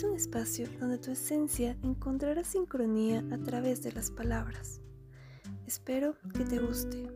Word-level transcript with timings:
es 0.00 0.04
un 0.04 0.16
espacio 0.16 0.66
donde 0.78 0.96
tu 0.96 1.10
esencia 1.10 1.76
encontrará 1.82 2.42
sincronía 2.42 3.22
a 3.32 3.36
través 3.36 3.82
de 3.82 3.92
las 3.92 4.10
palabras. 4.10 4.80
Espero 5.66 6.14
que 6.32 6.42
te 6.44 6.58
guste. 6.58 7.06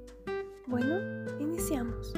Bueno, 0.66 1.00
iniciamos. 1.40 2.12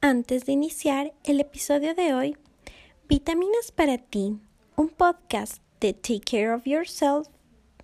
Antes 0.00 0.46
de 0.46 0.52
iniciar 0.52 1.14
el 1.22 1.38
episodio 1.38 1.94
de 1.94 2.12
hoy, 2.12 2.36
Vitaminas 3.08 3.70
para 3.70 3.98
ti, 3.98 4.36
un 4.74 4.88
podcast 4.88 5.62
de 5.80 5.92
Take 5.92 6.22
Care 6.28 6.52
of 6.54 6.64
Yourself, 6.64 7.28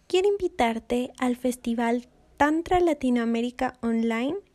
quiere 0.09 0.27
invitarte 0.27 1.13
al 1.19 1.37
Festival 1.37 2.09
Tantra 2.39 2.81
Latinoamérica 2.81 3.79
Online 3.83 4.46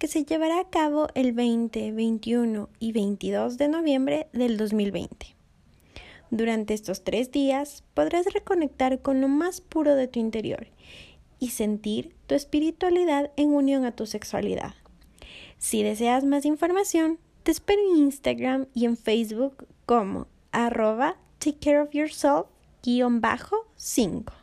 que 0.00 0.08
se 0.08 0.24
llevará 0.24 0.58
a 0.58 0.70
cabo 0.70 1.08
el 1.14 1.32
20, 1.34 1.92
21 1.92 2.70
y 2.78 2.92
22 2.92 3.58
de 3.58 3.68
noviembre 3.68 4.28
del 4.32 4.56
2020. 4.56 5.36
Durante 6.30 6.72
estos 6.72 7.04
tres 7.04 7.30
días 7.30 7.84
podrás 7.92 8.24
reconectar 8.32 9.02
con 9.02 9.20
lo 9.20 9.28
más 9.28 9.60
puro 9.60 9.94
de 9.96 10.08
tu 10.08 10.18
interior 10.18 10.68
y 11.38 11.50
sentir 11.50 12.16
tu 12.26 12.34
espiritualidad 12.34 13.30
en 13.36 13.50
unión 13.50 13.84
a 13.84 13.92
tu 13.92 14.06
sexualidad. 14.06 14.72
Si 15.58 15.82
deseas 15.82 16.24
más 16.24 16.46
información, 16.46 17.18
te 17.42 17.50
espero 17.50 17.82
en 17.82 17.98
Instagram 17.98 18.68
y 18.72 18.86
en 18.86 18.96
Facebook 18.96 19.66
como 19.84 20.28
arroba 20.50 21.18
take 21.40 21.58
care 21.58 21.78
of 21.78 21.92
yourself 21.92 22.46
5. 23.76 24.39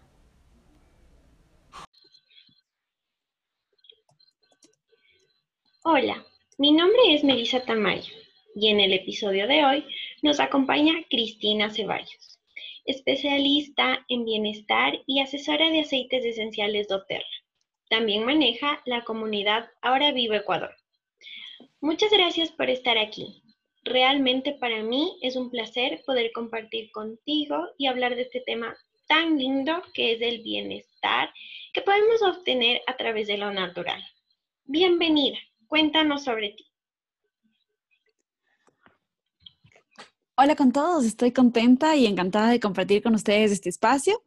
Hola, 5.89 6.21
mi 6.57 6.73
nombre 6.73 6.99
es 7.13 7.23
Melissa 7.23 7.63
Tamayo 7.63 8.13
y 8.53 8.67
en 8.67 8.81
el 8.81 8.91
episodio 8.91 9.47
de 9.47 9.63
hoy 9.63 9.85
nos 10.21 10.41
acompaña 10.41 11.05
Cristina 11.09 11.69
Ceballos, 11.69 12.41
especialista 12.83 14.05
en 14.09 14.25
bienestar 14.25 15.01
y 15.05 15.21
asesora 15.21 15.69
de 15.69 15.79
aceites 15.79 16.25
esenciales 16.25 16.89
doTERRA. 16.89 17.23
También 17.89 18.25
maneja 18.25 18.81
la 18.83 19.05
comunidad 19.05 19.69
Ahora 19.81 20.11
Vivo 20.11 20.33
Ecuador. 20.33 20.75
Muchas 21.79 22.11
gracias 22.11 22.51
por 22.51 22.69
estar 22.69 22.97
aquí. 22.97 23.41
Realmente 23.85 24.57
para 24.59 24.83
mí 24.83 25.17
es 25.21 25.37
un 25.37 25.49
placer 25.49 26.03
poder 26.05 26.33
compartir 26.33 26.91
contigo 26.91 27.65
y 27.77 27.87
hablar 27.87 28.17
de 28.17 28.23
este 28.23 28.41
tema 28.41 28.75
tan 29.07 29.37
lindo 29.37 29.81
que 29.93 30.11
es 30.11 30.21
el 30.21 30.43
bienestar 30.43 31.31
que 31.71 31.81
podemos 31.81 32.21
obtener 32.23 32.81
a 32.87 32.97
través 32.97 33.29
de 33.29 33.37
lo 33.37 33.51
natural. 33.51 34.03
Bienvenida, 34.65 35.37
cuéntanos 35.67 36.23
sobre 36.23 36.49
ti. 36.49 36.65
Hola 40.39 40.55
con 40.55 40.71
todos, 40.71 41.03
estoy 41.03 41.31
contenta 41.31 41.95
y 41.95 42.05
encantada 42.05 42.49
de 42.49 42.59
compartir 42.59 43.01
con 43.01 43.15
ustedes 43.15 43.51
este 43.51 43.69
espacio. 43.69 44.21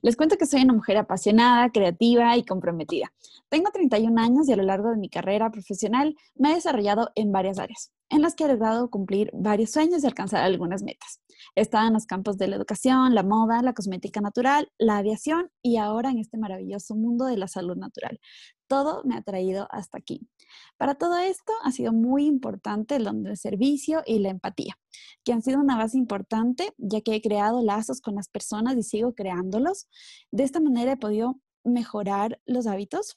Les 0.00 0.16
cuento 0.16 0.36
que 0.36 0.46
soy 0.46 0.62
una 0.62 0.72
mujer 0.72 0.96
apasionada, 0.96 1.70
creativa 1.70 2.36
y 2.36 2.44
comprometida. 2.44 3.12
Tengo 3.48 3.70
31 3.70 4.20
años 4.20 4.48
y 4.48 4.52
a 4.52 4.56
lo 4.56 4.64
largo 4.64 4.90
de 4.90 4.96
mi 4.96 5.08
carrera 5.08 5.50
profesional 5.50 6.16
me 6.34 6.50
he 6.50 6.54
desarrollado 6.54 7.10
en 7.14 7.30
varias 7.30 7.60
áreas, 7.60 7.92
en 8.08 8.22
las 8.22 8.34
que 8.34 8.44
he 8.44 8.48
logrado 8.48 8.90
cumplir 8.90 9.30
varios 9.32 9.70
sueños 9.70 10.02
y 10.02 10.06
alcanzar 10.06 10.42
algunas 10.42 10.82
metas. 10.82 11.20
En 11.54 11.92
los 11.92 12.06
campos 12.06 12.38
de 12.38 12.48
la 12.48 12.56
educación, 12.56 13.14
la 13.14 13.22
moda, 13.22 13.62
la 13.62 13.72
cosmética 13.72 14.20
natural, 14.20 14.70
la 14.78 14.98
aviación 14.98 15.50
y 15.62 15.76
ahora 15.76 16.10
en 16.10 16.18
este 16.18 16.38
maravilloso 16.38 16.94
mundo 16.94 17.26
de 17.26 17.36
la 17.36 17.48
salud 17.48 17.76
natural. 17.76 18.20
Todo 18.66 19.02
me 19.04 19.16
ha 19.16 19.22
traído 19.22 19.68
hasta 19.70 19.98
aquí. 19.98 20.28
Para 20.76 20.94
todo 20.94 21.18
esto 21.18 21.52
ha 21.62 21.72
sido 21.72 21.92
muy 21.92 22.26
importante 22.26 22.96
el 22.96 23.04
don 23.04 23.22
del 23.22 23.36
servicio 23.36 24.02
y 24.06 24.18
la 24.18 24.30
empatía, 24.30 24.78
que 25.24 25.32
han 25.32 25.42
sido 25.42 25.60
una 25.60 25.76
base 25.76 25.98
importante 25.98 26.72
ya 26.78 27.00
que 27.00 27.14
he 27.14 27.22
creado 27.22 27.62
lazos 27.62 28.00
con 28.00 28.14
las 28.14 28.28
personas 28.28 28.76
y 28.76 28.82
sigo 28.82 29.14
creándolos. 29.14 29.88
De 30.30 30.44
esta 30.44 30.60
manera 30.60 30.92
he 30.92 30.96
podido 30.96 31.40
mejorar 31.64 32.40
los 32.46 32.66
hábitos, 32.66 33.16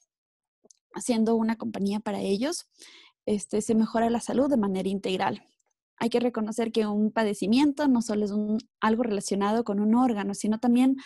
haciendo 0.94 1.36
una 1.36 1.58
compañía 1.58 2.00
para 2.00 2.20
ellos. 2.20 2.68
Este, 3.26 3.62
se 3.62 3.76
mejora 3.76 4.10
la 4.10 4.20
salud 4.20 4.50
de 4.50 4.58
manera 4.58 4.88
integral. 4.88 5.42
Hay 5.98 6.10
que 6.10 6.20
reconocer 6.20 6.72
que 6.72 6.86
un 6.86 7.12
padecimiento 7.12 7.88
no 7.88 8.02
solo 8.02 8.26
es 8.26 8.34
algo 8.82 9.04
relacionado 9.04 9.64
con 9.64 9.80
un 9.80 9.96
órgano, 9.96 10.34
sino 10.34 10.60
también 10.60 10.98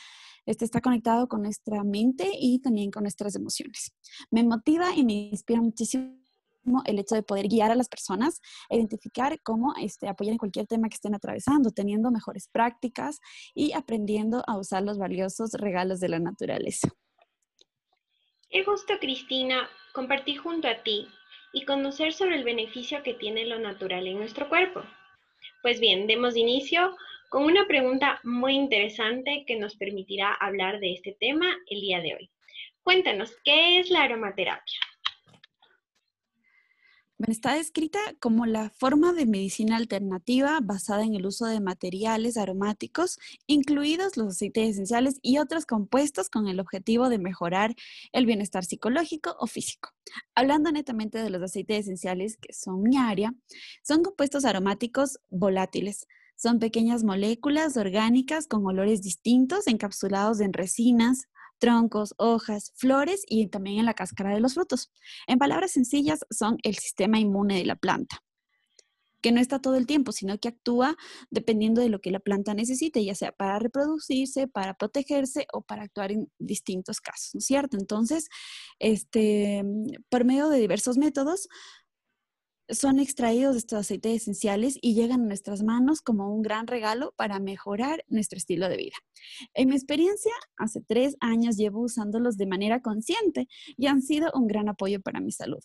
este 0.46 0.66
está 0.66 0.82
conectado 0.82 1.28
con 1.28 1.44
nuestra 1.44 1.84
mente 1.84 2.32
y 2.40 2.60
también 2.60 2.92
con 2.92 3.04
nuestras 3.04 3.36
emociones. 3.36 3.94
Me 4.32 4.44
motiva 4.44 4.96
y 4.96 5.06
me 5.06 5.14
inspira 5.14 5.62
muchísimo 5.62 6.20
el 6.86 7.00
hecho 7.00 7.16
de 7.16 7.24
poder 7.24 7.48
guiar 7.48 7.72
a 7.72 7.76
las 7.76 7.88
personas, 7.88 8.42
identificar 8.70 9.40
cómo 9.44 9.74
este, 9.80 10.08
apoyar 10.08 10.34
en 10.34 10.38
cualquier 10.38 10.68
tema 10.68 10.90
que 10.90 10.96
estén 10.96 11.16
atravesando, 11.16 11.72
teniendo 11.72 12.12
mejores 12.12 12.48
prácticas 12.52 13.20
y 13.54 13.74
aprendiendo 13.74 14.44
a 14.48 14.58
usar 14.58 14.84
los 14.84 14.98
valiosos 14.98 15.52
regalos 15.54 16.00
de 16.00 16.10
la 16.10 16.20
naturaleza. 16.20 16.90
Qué 18.50 18.64
gusto, 18.64 18.94
Cristina, 19.00 19.70
compartir 19.94 20.40
junto 20.40 20.68
a 20.68 20.82
ti 20.84 21.08
y 21.54 21.66
conocer 21.66 22.14
sobre 22.14 22.36
el 22.36 22.44
beneficio 22.44 23.04
que 23.04 23.14
tiene 23.14 23.46
lo 23.46 23.60
natural 23.60 24.08
en 24.08 24.18
nuestro 24.18 24.50
cuerpo. 24.50 24.84
Pues 25.62 25.80
bien, 25.80 26.08
demos 26.08 26.36
inicio 26.36 26.96
con 27.30 27.44
una 27.44 27.68
pregunta 27.68 28.20
muy 28.24 28.56
interesante 28.56 29.44
que 29.46 29.58
nos 29.58 29.76
permitirá 29.76 30.34
hablar 30.34 30.80
de 30.80 30.94
este 30.94 31.16
tema 31.20 31.46
el 31.70 31.82
día 31.82 32.02
de 32.02 32.16
hoy. 32.16 32.30
Cuéntanos, 32.84 33.36
¿qué 33.44 33.80
es 33.80 33.90
la 33.90 34.04
aromaterapia? 34.04 34.80
Está 37.28 37.56
descrita 37.56 38.00
como 38.20 38.46
la 38.46 38.70
forma 38.70 39.14
de 39.14 39.26
medicina 39.26 39.76
alternativa 39.76 40.60
basada 40.62 41.04
en 41.04 41.16
el 41.16 41.26
uso 41.26 41.46
de 41.46 41.60
materiales 41.60 42.38
aromáticos, 42.38 43.20
incluidos 43.46 44.16
los 44.16 44.36
aceites 44.36 44.70
esenciales 44.70 45.20
y 45.22 45.38
otros 45.38 45.66
compuestos 45.66 46.30
con 46.30 46.48
el 46.48 46.60
objetivo 46.60 47.10
de 47.10 47.20
mejorar 47.20 47.76
el 48.14 48.26
bienestar 48.26 48.64
psicológico 48.64 49.36
o 49.40 49.48
físico. 49.48 49.90
Hablando 50.34 50.72
netamente 50.72 51.22
de 51.22 51.30
los 51.30 51.42
aceites 51.42 51.80
esenciales, 51.80 52.38
que 52.38 52.54
son 52.54 52.82
mi 52.82 52.98
área, 52.98 53.34
son 53.84 54.02
compuestos 54.04 54.46
aromáticos 54.46 55.20
volátiles. 55.30 56.08
Son 56.36 56.60
pequeñas 56.60 57.04
moléculas 57.04 57.76
orgánicas 57.76 58.48
con 58.48 58.66
olores 58.66 59.02
distintos 59.02 59.68
encapsulados 59.68 60.40
en 60.40 60.54
resinas, 60.54 61.28
troncos, 61.60 62.14
hojas, 62.18 62.74
flores 62.76 63.24
y 63.28 63.48
también 63.48 63.80
en 63.80 63.86
la 63.86 63.94
cáscara 63.94 64.34
de 64.34 64.40
los 64.40 64.56
frutos. 64.56 64.92
En 65.28 65.38
palabras 65.40 65.72
sencillas, 65.72 66.26
son 66.32 66.58
el 66.64 66.78
sistema 66.78 67.20
inmune 67.20 67.58
de 67.58 67.66
la 67.66 67.76
planta 67.76 68.24
que 69.22 69.32
no 69.32 69.42
está 69.42 69.60
todo 69.60 69.76
el 69.76 69.86
tiempo, 69.86 70.12
sino 70.12 70.38
que 70.40 70.50
actúa 70.50 70.96
dependiendo 71.30 71.82
de 71.82 71.90
lo 71.90 72.00
que 72.00 72.12
la 72.12 72.20
planta 72.20 72.54
necesite, 72.54 73.04
ya 73.04 73.16
sea 73.16 73.32
para 73.32 73.60
reproducirse, 73.60 74.48
para 74.48 74.74
protegerse 74.76 75.48
o 75.54 75.62
para 75.62 75.84
actuar 75.84 76.12
en 76.12 76.32
distintos 76.40 77.02
casos, 77.02 77.32
¿no 77.34 77.40
es 77.40 77.46
cierto? 77.46 77.78
Entonces, 77.78 78.30
este, 78.80 79.64
por 80.10 80.26
medio 80.26 80.50
de 80.50 80.60
diversos 80.60 80.98
métodos, 80.98 81.50
son 82.70 83.00
extraídos 83.00 83.54
de 83.54 83.60
estos 83.60 83.80
aceites 83.80 84.22
esenciales 84.22 84.78
y 84.82 84.94
llegan 84.94 85.22
a 85.22 85.26
nuestras 85.26 85.64
manos 85.64 86.02
como 86.02 86.34
un 86.34 86.42
gran 86.42 86.68
regalo 86.68 87.14
para 87.18 87.40
mejorar 87.40 88.04
nuestro 88.08 88.38
estilo 88.38 88.70
de 88.70 88.78
vida. 88.78 88.96
En 89.54 89.70
mi 89.70 89.76
experiencia, 89.76 90.34
hace 90.58 90.82
tres 90.82 91.16
años 91.20 91.58
llevo 91.58 91.82
usándolos 91.82 92.38
de 92.38 92.46
manera 92.46 92.82
consciente 92.82 93.48
y 93.78 93.88
han 93.88 94.02
sido 94.02 94.32
un 94.34 94.48
gran 94.48 94.70
apoyo 94.70 95.02
para 95.02 95.20
mi 95.20 95.32
salud. 95.32 95.64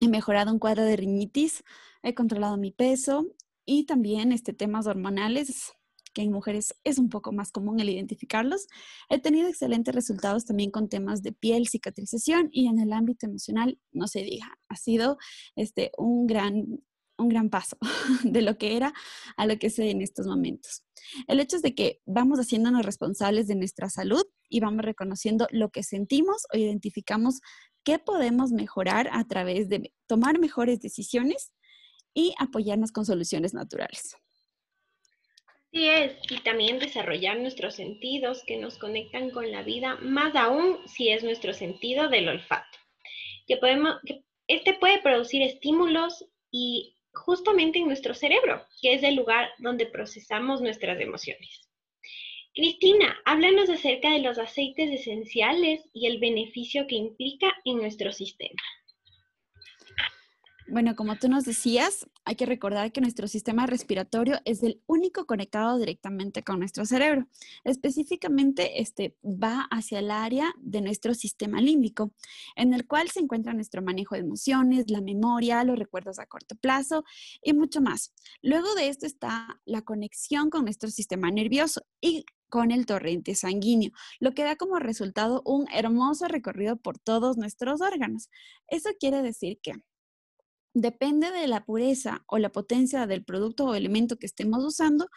He 0.00 0.08
mejorado 0.08 0.52
un 0.52 0.58
cuadro 0.58 0.84
de 0.84 0.96
riñitis, 0.96 1.62
he 2.02 2.14
controlado 2.14 2.56
mi 2.56 2.70
peso 2.70 3.26
y 3.66 3.84
también 3.84 4.32
este, 4.32 4.52
temas 4.52 4.86
hormonales 4.86 5.72
que 6.12 6.22
en 6.22 6.32
mujeres 6.32 6.74
es 6.84 6.98
un 6.98 7.08
poco 7.08 7.32
más 7.32 7.52
común 7.52 7.80
el 7.80 7.88
identificarlos. 7.88 8.66
He 9.08 9.20
tenido 9.20 9.48
excelentes 9.48 9.94
resultados 9.94 10.44
también 10.44 10.70
con 10.70 10.88
temas 10.88 11.22
de 11.22 11.32
piel, 11.32 11.68
cicatrización 11.68 12.48
y 12.52 12.66
en 12.66 12.78
el 12.80 12.92
ámbito 12.92 13.26
emocional, 13.26 13.78
no 13.92 14.06
se 14.06 14.22
diga, 14.22 14.58
ha 14.68 14.76
sido 14.76 15.18
este, 15.56 15.92
un 15.96 16.26
gran 16.26 16.80
un 17.20 17.28
gran 17.28 17.50
paso 17.50 17.76
de 18.24 18.42
lo 18.42 18.58
que 18.58 18.76
era 18.76 18.92
a 19.36 19.46
lo 19.46 19.58
que 19.58 19.70
sé 19.70 19.90
en 19.90 20.00
estos 20.00 20.26
momentos. 20.26 20.84
El 21.28 21.40
hecho 21.40 21.56
es 21.56 21.62
de 21.62 21.74
que 21.74 22.00
vamos 22.06 22.38
haciéndonos 22.38 22.84
responsables 22.84 23.46
de 23.46 23.56
nuestra 23.56 23.90
salud 23.90 24.22
y 24.48 24.60
vamos 24.60 24.82
reconociendo 24.82 25.46
lo 25.50 25.70
que 25.70 25.82
sentimos 25.82 26.46
o 26.52 26.56
identificamos 26.56 27.40
qué 27.84 27.98
podemos 27.98 28.52
mejorar 28.52 29.08
a 29.12 29.24
través 29.24 29.68
de 29.68 29.92
tomar 30.06 30.38
mejores 30.38 30.80
decisiones 30.80 31.52
y 32.14 32.34
apoyarnos 32.38 32.90
con 32.90 33.04
soluciones 33.04 33.54
naturales. 33.54 34.16
Así 35.72 35.88
es, 35.88 36.16
y 36.28 36.38
también 36.38 36.80
desarrollar 36.80 37.38
nuestros 37.38 37.76
sentidos 37.76 38.42
que 38.44 38.56
nos 38.56 38.76
conectan 38.76 39.30
con 39.30 39.52
la 39.52 39.62
vida, 39.62 39.96
más 40.02 40.34
aún 40.34 40.78
si 40.88 41.10
es 41.10 41.22
nuestro 41.22 41.54
sentido 41.54 42.08
del 42.08 42.28
olfato. 42.28 42.78
Que 43.46 43.56
podemos, 43.56 43.98
que 44.04 44.24
este 44.48 44.74
puede 44.74 45.00
producir 45.00 45.42
estímulos 45.42 46.26
y 46.50 46.96
justamente 47.12 47.78
en 47.78 47.86
nuestro 47.86 48.14
cerebro, 48.14 48.66
que 48.82 48.94
es 48.94 49.04
el 49.04 49.14
lugar 49.14 49.50
donde 49.58 49.86
procesamos 49.86 50.60
nuestras 50.60 51.00
emociones. 51.00 51.68
Cristina, 52.52 53.16
háblanos 53.24 53.70
acerca 53.70 54.10
de 54.10 54.22
los 54.22 54.38
aceites 54.38 54.90
esenciales 54.90 55.88
y 55.92 56.06
el 56.08 56.18
beneficio 56.18 56.88
que 56.88 56.96
implica 56.96 57.54
en 57.64 57.76
nuestro 57.76 58.10
sistema. 58.10 58.60
Bueno, 60.70 60.94
como 60.94 61.16
tú 61.16 61.28
nos 61.28 61.44
decías, 61.44 62.06
hay 62.24 62.36
que 62.36 62.46
recordar 62.46 62.92
que 62.92 63.00
nuestro 63.00 63.26
sistema 63.26 63.66
respiratorio 63.66 64.38
es 64.44 64.62
el 64.62 64.80
único 64.86 65.26
conectado 65.26 65.76
directamente 65.76 66.44
con 66.44 66.60
nuestro 66.60 66.84
cerebro. 66.86 67.26
Específicamente, 67.64 68.80
este 68.80 69.16
va 69.24 69.66
hacia 69.72 69.98
el 69.98 70.12
área 70.12 70.54
de 70.60 70.80
nuestro 70.80 71.14
sistema 71.14 71.60
límbico, 71.60 72.12
en 72.54 72.72
el 72.72 72.86
cual 72.86 73.10
se 73.10 73.18
encuentra 73.18 73.52
nuestro 73.52 73.82
manejo 73.82 74.14
de 74.14 74.20
emociones, 74.20 74.90
la 74.90 75.00
memoria, 75.00 75.64
los 75.64 75.76
recuerdos 75.76 76.20
a 76.20 76.26
corto 76.26 76.54
plazo 76.54 77.02
y 77.42 77.52
mucho 77.52 77.80
más. 77.80 78.14
Luego 78.40 78.72
de 78.76 78.90
esto 78.90 79.06
está 79.06 79.60
la 79.64 79.82
conexión 79.82 80.50
con 80.50 80.62
nuestro 80.62 80.88
sistema 80.88 81.32
nervioso 81.32 81.82
y 82.00 82.24
con 82.48 82.70
el 82.70 82.86
torrente 82.86 83.34
sanguíneo, 83.34 83.90
lo 84.20 84.34
que 84.34 84.44
da 84.44 84.54
como 84.54 84.78
resultado 84.78 85.42
un 85.44 85.66
hermoso 85.72 86.28
recorrido 86.28 86.76
por 86.76 86.98
todos 86.98 87.36
nuestros 87.36 87.80
órganos. 87.80 88.28
Eso 88.68 88.90
quiere 89.00 89.22
decir 89.22 89.58
que 89.62 89.72
depende 90.74 91.30
de 91.30 91.46
la 91.48 91.64
pureza 91.64 92.24
o 92.26 92.38
la 92.38 92.50
potencia 92.50 93.06
del 93.06 93.24
producto 93.24 93.66
o 93.66 93.74
elemento 93.74 94.16
que 94.16 94.26
estemos 94.26 94.64
usando, 94.64 95.08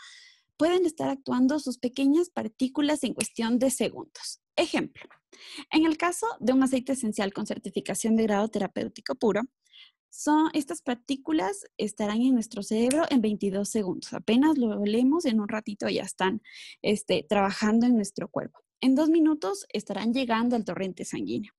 pueden 0.58 0.86
estar 0.86 1.10
actuando 1.10 1.60
sus 1.60 1.78
pequeñas 1.78 2.30
partículas 2.30 3.04
en 3.04 3.14
cuestión 3.14 3.60
de 3.60 3.72
segundos. 3.72 4.42
Ejemplo, 4.56 5.04
en 5.72 5.86
el 5.86 5.98
caso 5.98 6.28
de 6.40 6.54
un 6.54 6.64
aceite 6.64 6.94
esencial 6.94 7.34
con 7.34 7.48
certificación 7.48 8.16
de 8.16 8.24
grado 8.24 8.48
terapéutico 8.50 9.16
puro, 9.16 9.42
son, 10.10 10.52
estas 10.54 10.84
partículas 10.84 11.66
estarán 11.78 12.22
en 12.22 12.36
nuestro 12.36 12.62
cerebro 12.62 13.06
en 13.10 13.22
22 13.22 13.68
segundos. 13.68 14.14
Apenas 14.14 14.60
lo 14.60 14.80
olemos, 14.80 15.26
en 15.26 15.40
un 15.40 15.48
ratito 15.48 15.90
ya 15.90 16.04
están 16.04 16.42
este, 16.84 17.26
trabajando 17.28 17.88
en 17.88 17.96
nuestro 17.96 18.28
cuerpo. 18.30 18.60
En 18.80 18.94
dos 18.94 19.10
minutos 19.10 19.66
estarán 19.70 20.14
llegando 20.14 20.56
al 20.56 20.66
torrente 20.66 21.04
sanguíneo 21.04 21.52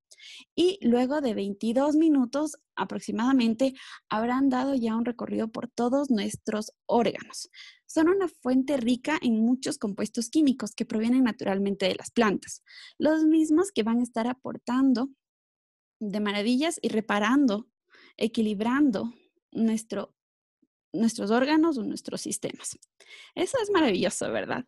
y 0.55 0.79
luego 0.81 1.21
de 1.21 1.33
22 1.33 1.95
minutos 1.95 2.57
aproximadamente 2.75 3.73
habrán 4.09 4.49
dado 4.49 4.75
ya 4.75 4.95
un 4.95 5.05
recorrido 5.05 5.49
por 5.49 5.67
todos 5.67 6.09
nuestros 6.09 6.71
órganos. 6.85 7.49
Son 7.85 8.09
una 8.09 8.27
fuente 8.27 8.77
rica 8.77 9.17
en 9.21 9.39
muchos 9.39 9.77
compuestos 9.77 10.29
químicos 10.29 10.73
que 10.75 10.85
provienen 10.85 11.23
naturalmente 11.23 11.87
de 11.87 11.95
las 11.95 12.11
plantas, 12.11 12.63
los 12.97 13.23
mismos 13.23 13.71
que 13.71 13.83
van 13.83 13.99
a 13.99 14.03
estar 14.03 14.27
aportando 14.27 15.09
de 15.99 16.19
maravillas 16.19 16.79
y 16.81 16.89
reparando, 16.89 17.67
equilibrando 18.17 19.13
nuestro, 19.51 20.13
nuestros 20.91 21.31
órganos 21.31 21.77
o 21.77 21.83
nuestros 21.83 22.21
sistemas. 22.21 22.77
Eso 23.33 23.57
es 23.61 23.69
maravilloso, 23.71 24.31
¿verdad? 24.31 24.65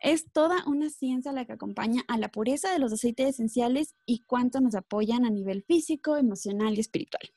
Es 0.00 0.30
toda 0.32 0.64
una 0.66 0.90
ciencia 0.90 1.32
la 1.32 1.44
que 1.44 1.52
acompaña 1.52 2.02
a 2.08 2.18
la 2.18 2.28
pureza 2.28 2.72
de 2.72 2.78
los 2.78 2.92
aceites 2.92 3.28
esenciales 3.28 3.94
y 4.04 4.20
cuánto 4.20 4.60
nos 4.60 4.74
apoyan 4.74 5.24
a 5.24 5.30
nivel 5.30 5.62
físico, 5.62 6.16
emocional 6.16 6.76
y 6.76 6.80
espiritual. 6.80 7.30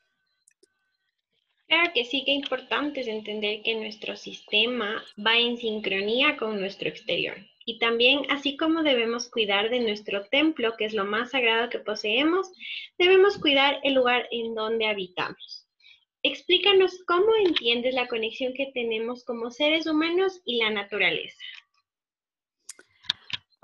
Claro 1.68 1.90
que 1.94 2.04
sí, 2.04 2.24
que 2.24 2.32
importante 2.32 3.00
es 3.00 3.08
entender 3.08 3.62
que 3.62 3.74
nuestro 3.74 4.16
sistema 4.16 5.04
va 5.24 5.38
en 5.38 5.58
sincronía 5.58 6.38
con 6.38 6.58
nuestro 6.58 6.88
exterior. 6.88 7.36
Y 7.66 7.78
también, 7.78 8.22
así 8.30 8.56
como 8.56 8.82
debemos 8.82 9.28
cuidar 9.28 9.68
de 9.68 9.80
nuestro 9.80 10.24
templo, 10.28 10.74
que 10.78 10.86
es 10.86 10.94
lo 10.94 11.04
más 11.04 11.32
sagrado 11.32 11.68
que 11.68 11.78
poseemos, 11.78 12.50
debemos 12.96 13.36
cuidar 13.36 13.80
el 13.82 13.92
lugar 13.92 14.26
en 14.30 14.54
donde 14.54 14.86
habitamos. 14.86 15.68
Explícanos 16.22 17.04
cómo 17.06 17.28
entiendes 17.44 17.92
la 17.94 18.08
conexión 18.08 18.54
que 18.54 18.70
tenemos 18.72 19.22
como 19.22 19.50
seres 19.50 19.86
humanos 19.86 20.40
y 20.46 20.56
la 20.56 20.70
naturaleza. 20.70 21.36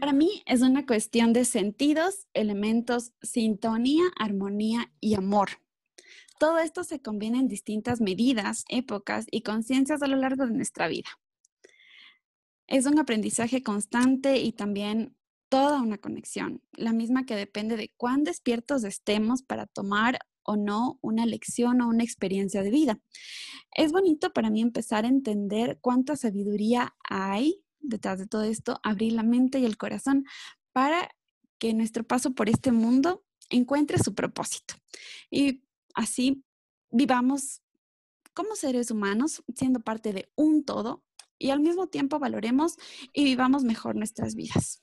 Para 0.04 0.12
mí 0.12 0.42
es 0.44 0.60
una 0.60 0.84
cuestión 0.84 1.32
de 1.32 1.46
sentidos, 1.46 2.26
elementos, 2.34 3.14
sintonía, 3.22 4.02
armonía 4.20 4.92
y 5.00 5.14
amor. 5.14 5.62
Todo 6.38 6.58
esto 6.58 6.84
se 6.84 7.00
conviene 7.00 7.38
en 7.38 7.48
distintas 7.48 8.02
medidas, 8.02 8.66
épocas 8.68 9.24
y 9.30 9.40
conciencias 9.40 10.02
a 10.02 10.06
lo 10.06 10.16
largo 10.16 10.44
de 10.44 10.52
nuestra 10.52 10.88
vida. 10.88 11.08
Es 12.66 12.84
un 12.84 12.98
aprendizaje 12.98 13.62
constante 13.62 14.36
y 14.42 14.52
también 14.52 15.16
toda 15.48 15.80
una 15.80 15.96
conexión, 15.96 16.60
la 16.72 16.92
misma 16.92 17.24
que 17.24 17.34
depende 17.34 17.78
de 17.78 17.90
cuán 17.96 18.24
despiertos 18.24 18.84
estemos 18.84 19.42
para 19.42 19.64
tomar 19.64 20.18
o 20.42 20.56
no 20.56 20.98
una 21.00 21.24
lección 21.24 21.80
o 21.80 21.88
una 21.88 22.04
experiencia 22.04 22.62
de 22.62 22.70
vida. 22.70 23.00
Es 23.74 23.90
bonito 23.90 24.34
para 24.34 24.50
mí 24.50 24.60
empezar 24.60 25.06
a 25.06 25.08
entender 25.08 25.78
cuánta 25.80 26.14
sabiduría 26.14 26.94
hay 27.08 27.63
detrás 27.84 28.18
de 28.18 28.26
todo 28.26 28.42
esto, 28.42 28.80
abrir 28.82 29.12
la 29.12 29.22
mente 29.22 29.58
y 29.58 29.64
el 29.64 29.76
corazón 29.76 30.24
para 30.72 31.10
que 31.58 31.72
nuestro 31.74 32.04
paso 32.04 32.34
por 32.34 32.48
este 32.48 32.72
mundo 32.72 33.24
encuentre 33.50 33.98
su 33.98 34.14
propósito. 34.14 34.74
Y 35.30 35.62
así 35.94 36.44
vivamos 36.90 37.62
como 38.34 38.56
seres 38.56 38.90
humanos, 38.90 39.42
siendo 39.54 39.80
parte 39.80 40.12
de 40.12 40.28
un 40.34 40.64
todo, 40.64 41.04
y 41.38 41.50
al 41.50 41.60
mismo 41.60 41.88
tiempo 41.88 42.18
valoremos 42.18 42.76
y 43.12 43.24
vivamos 43.24 43.64
mejor 43.64 43.96
nuestras 43.96 44.34
vidas. 44.34 44.82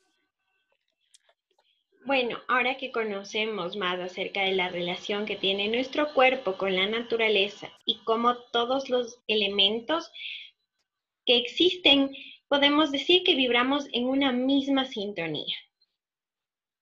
Bueno, 2.05 2.39
ahora 2.47 2.77
que 2.77 2.91
conocemos 2.91 3.77
más 3.77 3.99
acerca 3.99 4.41
de 4.41 4.53
la 4.53 4.69
relación 4.69 5.25
que 5.25 5.35
tiene 5.35 5.67
nuestro 5.67 6.13
cuerpo 6.13 6.57
con 6.57 6.75
la 6.75 6.87
naturaleza 6.87 7.69
y 7.85 7.99
cómo 8.03 8.37
todos 8.51 8.89
los 8.89 9.19
elementos 9.27 10.11
que 11.25 11.37
existen 11.37 12.11
podemos 12.51 12.91
decir 12.91 13.23
que 13.23 13.33
vibramos 13.33 13.87
en 13.93 14.07
una 14.07 14.33
misma 14.33 14.83
sintonía. 14.83 15.55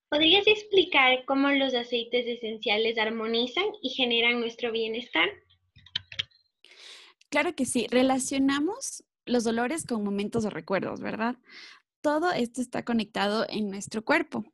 ¿Podrías 0.09 0.47
explicar 0.47 1.23
cómo 1.27 1.47
los 1.49 1.75
aceites 1.75 2.25
esenciales 2.25 2.97
armonizan 2.97 3.65
y 3.83 3.89
generan 3.89 4.39
nuestro 4.39 4.71
bienestar? 4.71 5.29
Claro 7.29 7.53
que 7.53 7.65
sí, 7.65 7.85
relacionamos 7.91 9.03
los 9.27 9.43
dolores 9.43 9.85
con 9.85 10.03
momentos 10.03 10.43
o 10.43 10.49
recuerdos, 10.49 11.01
¿verdad? 11.01 11.35
Todo 12.01 12.31
esto 12.31 12.61
está 12.61 12.83
conectado 12.83 13.45
en 13.47 13.69
nuestro 13.69 14.03
cuerpo, 14.03 14.51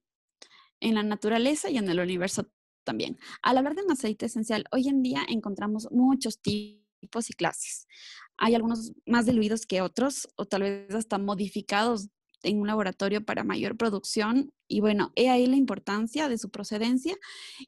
en 0.82 0.96
la 0.96 1.04
naturaleza 1.04 1.70
y 1.70 1.78
en 1.78 1.88
el 1.88 2.02
universo 2.02 2.52
también. 2.84 3.18
Al 3.42 3.58
hablar 3.58 3.76
de 3.76 3.84
un 3.84 3.92
aceite 3.94 4.26
esencial, 4.26 4.66
hoy 4.70 4.90
en 4.90 5.02
día 5.02 5.26
encontramos 5.30 5.88
muchos 5.92 6.42
tipos 6.42 7.30
y 7.30 7.34
clases. 7.34 7.88
Hay 8.38 8.56
algunos 8.56 8.94
más 9.06 9.26
diluidos 9.26 9.66
que 9.66 9.82
otros 9.82 10.28
o 10.36 10.46
tal 10.46 10.64
vez 10.64 10.94
hasta 10.94 11.18
modificados 11.18 12.10
en 12.44 12.60
un 12.60 12.68
laboratorio 12.68 13.26
para 13.26 13.44
mayor 13.44 13.78
producción. 13.78 14.52
Y 14.68 14.82
bueno, 14.82 15.12
he 15.16 15.30
ahí 15.30 15.48
la 15.48 15.56
importancia 15.56 16.30
de 16.30 16.38
su 16.38 16.50
procedencia 16.50 17.16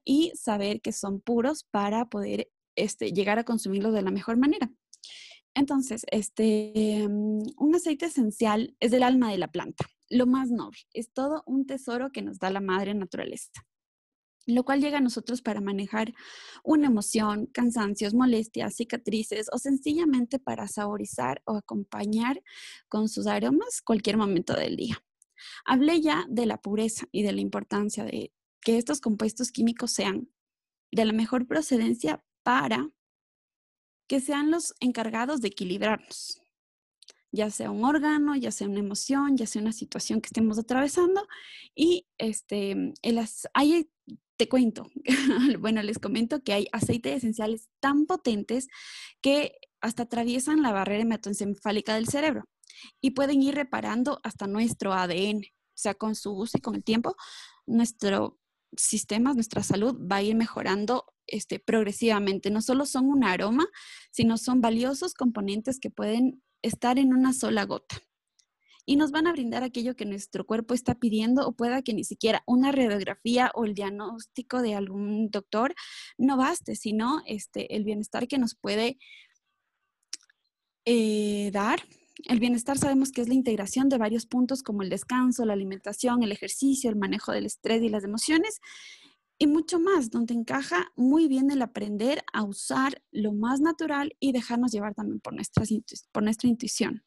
y 0.04 0.32
saber 0.36 0.82
que 0.82 0.92
son 0.92 1.20
puros 1.20 1.64
para 1.64 2.06
poder 2.06 2.50
este, 2.76 3.12
llegar 3.12 3.40
a 3.40 3.44
consumirlos 3.44 3.94
de 3.94 4.02
la 4.02 4.12
mejor 4.12 4.38
manera. 4.38 4.72
Entonces, 5.56 6.06
este, 6.12 7.08
mm, 7.10 7.42
un 7.58 7.76
aceite 7.76 8.06
esencial 8.06 8.76
es 8.80 8.92
del 8.92 9.04
alma 9.04 9.32
de 9.32 9.40
la 9.40 9.48
planta, 9.48 9.86
lo 10.10 10.28
más 10.28 10.52
noble, 10.52 10.78
es 10.94 11.12
todo 11.12 11.44
un 11.48 11.66
tesoro 11.66 12.12
que 12.12 12.22
nos 12.22 12.38
da 12.38 12.52
la 12.52 12.62
madre 12.62 12.94
naturaleza 12.94 13.52
lo 14.48 14.64
cual 14.64 14.80
llega 14.80 14.98
a 14.98 15.02
nosotros 15.02 15.42
para 15.42 15.62
manejar 15.62 16.14
una 16.64 16.88
emoción, 16.88 17.48
cansancios, 17.48 18.14
molestias, 18.14 18.76
cicatrices 18.76 19.48
o 19.52 19.58
sencillamente 19.58 20.40
para 20.40 20.68
saborizar 20.68 21.42
o 21.46 21.58
acompañar 21.58 22.42
con 22.88 23.10
sus 23.10 23.28
aromas 23.28 23.82
cualquier 23.82 24.18
momento 24.18 24.54
del 24.54 24.78
día. 24.78 25.04
Hablé 25.66 26.02
ya 26.02 26.26
de 26.30 26.46
la 26.46 26.58
pureza 26.62 27.08
y 27.12 27.24
de 27.24 27.34
la 27.34 27.42
importancia 27.42 28.06
de 28.06 28.32
que 28.62 28.78
estos 28.78 29.02
compuestos 29.02 29.52
químicos 29.52 29.92
sean 29.92 30.30
de 30.92 31.06
la 31.06 31.14
mejor 31.14 31.46
procedencia 31.46 32.24
para 32.44 32.90
que 34.08 34.22
sean 34.22 34.50
los 34.50 34.74
encargados 34.80 35.42
de 35.42 35.50
equilibrarnos, 35.50 36.42
ya 37.32 37.50
sea 37.50 37.70
un 37.70 37.84
órgano, 37.84 38.38
ya 38.38 38.52
sea 38.52 38.70
una 38.70 38.80
emoción, 38.80 39.36
ya 39.36 39.46
sea 39.46 39.62
una 39.62 39.74
situación 39.74 40.22
que 40.22 40.28
estemos 40.28 40.58
atravesando. 40.58 41.28
Y 41.76 42.08
este, 42.18 42.94
hay 43.54 43.90
te 44.38 44.48
cuento, 44.48 44.90
bueno, 45.60 45.82
les 45.82 46.00
comento 46.00 46.44
que 46.44 46.54
hay 46.54 46.68
aceites 46.72 47.18
esenciales 47.18 47.70
tan 47.80 48.06
potentes 48.06 48.68
que 49.22 49.54
hasta 49.82 50.04
atraviesan 50.04 50.62
la 50.62 50.72
barrera 50.72 51.04
hematoencefálica 51.04 51.96
del 51.96 52.08
cerebro 52.08 52.44
y 53.02 53.12
pueden 53.12 53.42
ir 53.42 53.56
reparando 53.56 54.20
hasta 54.24 54.48
nuestro 54.48 54.94
ADN. 54.94 55.40
O 55.40 55.80
sea, 55.80 55.94
con 55.94 56.16
su 56.16 56.32
uso 56.32 56.58
y 56.58 56.62
con 56.62 56.76
el 56.76 56.84
tiempo, 56.84 57.16
nuestro 57.66 58.40
sistema, 58.76 59.34
nuestra 59.34 59.64
salud 59.64 59.96
va 60.00 60.18
a 60.18 60.24
ir 60.24 60.36
mejorando 60.36 61.06
este, 61.28 61.60
progresivamente. 61.60 62.50
No 62.50 62.62
solo 62.62 62.86
son 62.86 63.06
un 63.06 63.24
aroma, 63.24 63.68
sino 64.12 64.38
son 64.38 64.62
valiosos 64.62 65.14
componentes 65.14 65.80
que 65.80 65.90
pueden 65.90 66.42
estar 66.64 66.98
en 66.98 67.14
una 67.14 67.34
sola 67.34 67.66
gota 67.66 68.07
y 68.88 68.96
nos 68.96 69.12
van 69.12 69.28
a 69.28 69.34
brindar 69.34 69.64
aquello 69.64 69.98
que 69.98 70.06
nuestro 70.06 70.46
cuerpo 70.46 70.74
está 70.74 70.96
pidiendo 70.96 71.46
o 71.46 71.52
pueda 71.52 71.82
que 71.82 71.94
ni 71.94 72.06
siquiera 72.06 72.42
una 72.48 72.72
radiografía 72.72 73.52
o 73.54 73.66
el 73.66 73.74
diagnóstico 73.74 74.62
de 74.62 74.76
algún 74.76 75.30
doctor 75.30 75.76
no 76.18 76.38
baste, 76.38 76.74
sino 76.76 77.22
este, 77.28 77.76
el 77.76 77.84
bienestar 77.84 78.30
que 78.30 78.38
nos 78.38 78.56
puede 78.56 78.98
eh, 80.86 81.52
dar. 81.52 81.82
El 82.30 82.40
bienestar 82.40 82.78
sabemos 82.78 83.12
que 83.12 83.20
es 83.20 83.28
la 83.28 83.34
integración 83.34 83.90
de 83.90 83.98
varios 83.98 84.26
puntos 84.26 84.64
como 84.64 84.84
el 84.84 84.90
descanso, 84.90 85.46
la 85.46 85.54
alimentación, 85.54 86.24
el 86.24 86.32
ejercicio, 86.32 86.90
el 86.90 86.96
manejo 86.96 87.34
del 87.34 87.46
estrés 87.46 87.84
y 87.84 87.90
las 87.90 88.06
emociones. 88.06 88.62
y 89.38 89.48
mucho 89.48 89.80
más, 89.80 90.10
donde 90.10 90.34
encaja 90.34 90.92
muy 90.96 91.28
bien 91.28 91.52
el 91.52 91.62
aprender 91.62 92.24
a 92.34 92.44
usar 92.44 93.04
lo 93.12 93.34
más 93.34 93.60
natural 93.60 94.16
y 94.20 94.32
dejarnos 94.32 94.72
llevar 94.72 94.96
también 94.96 95.20
por, 95.20 95.34
nuestras, 95.34 95.70
por 96.12 96.24
nuestra 96.24 96.50
intuición. 96.50 97.04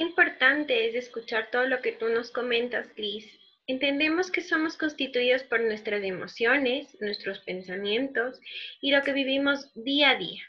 Importante 0.00 0.86
es 0.86 0.94
escuchar 0.94 1.50
todo 1.50 1.66
lo 1.66 1.82
que 1.82 1.90
tú 1.90 2.08
nos 2.08 2.30
comentas, 2.30 2.86
Liz. 2.96 3.26
Entendemos 3.66 4.30
que 4.30 4.42
somos 4.42 4.76
constituidos 4.76 5.42
por 5.42 5.60
nuestras 5.60 6.04
emociones, 6.04 6.96
nuestros 7.00 7.40
pensamientos 7.40 8.40
y 8.80 8.92
lo 8.92 9.02
que 9.02 9.12
vivimos 9.12 9.72
día 9.74 10.10
a 10.10 10.14
día, 10.14 10.40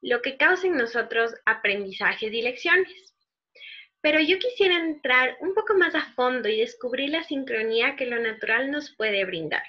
lo 0.00 0.22
que 0.22 0.38
causa 0.38 0.66
en 0.66 0.78
nosotros 0.78 1.34
aprendizajes 1.44 2.32
y 2.32 2.40
lecciones. 2.40 3.14
Pero 4.00 4.18
yo 4.20 4.38
quisiera 4.38 4.78
entrar 4.78 5.36
un 5.40 5.52
poco 5.52 5.74
más 5.74 5.94
a 5.94 6.14
fondo 6.14 6.48
y 6.48 6.58
descubrir 6.58 7.10
la 7.10 7.22
sincronía 7.22 7.96
que 7.96 8.06
lo 8.06 8.18
natural 8.18 8.70
nos 8.70 8.96
puede 8.96 9.26
brindar, 9.26 9.64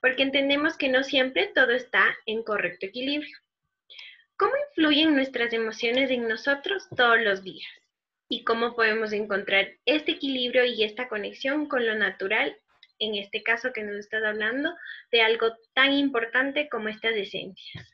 porque 0.00 0.22
entendemos 0.22 0.76
que 0.76 0.88
no 0.88 1.02
siempre 1.02 1.50
todo 1.56 1.72
está 1.72 2.16
en 2.24 2.44
correcto 2.44 2.86
equilibrio. 2.86 3.36
¿Cómo 4.36 4.52
influyen 4.68 5.16
nuestras 5.16 5.52
emociones 5.52 6.08
en 6.12 6.28
nosotros 6.28 6.86
todos 6.96 7.20
los 7.20 7.42
días? 7.42 7.68
¿Y 8.28 8.44
cómo 8.44 8.74
podemos 8.74 9.12
encontrar 9.12 9.68
este 9.86 10.12
equilibrio 10.12 10.64
y 10.64 10.84
esta 10.84 11.08
conexión 11.08 11.66
con 11.66 11.86
lo 11.86 11.94
natural, 11.94 12.54
en 12.98 13.14
este 13.14 13.42
caso 13.42 13.72
que 13.72 13.82
nos 13.82 13.96
estás 13.96 14.22
hablando, 14.22 14.70
de 15.10 15.22
algo 15.22 15.46
tan 15.74 15.92
importante 15.92 16.68
como 16.68 16.88
estas 16.88 17.14
esencias? 17.14 17.86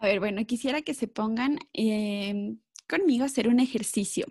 A 0.00 0.06
ver, 0.06 0.18
bueno, 0.18 0.44
quisiera 0.44 0.82
que 0.82 0.94
se 0.94 1.06
pongan 1.06 1.58
em, 1.72 2.58
conmigo 2.88 3.24
hacer 3.24 3.48
un 3.48 3.60
ejercicio. 3.60 4.26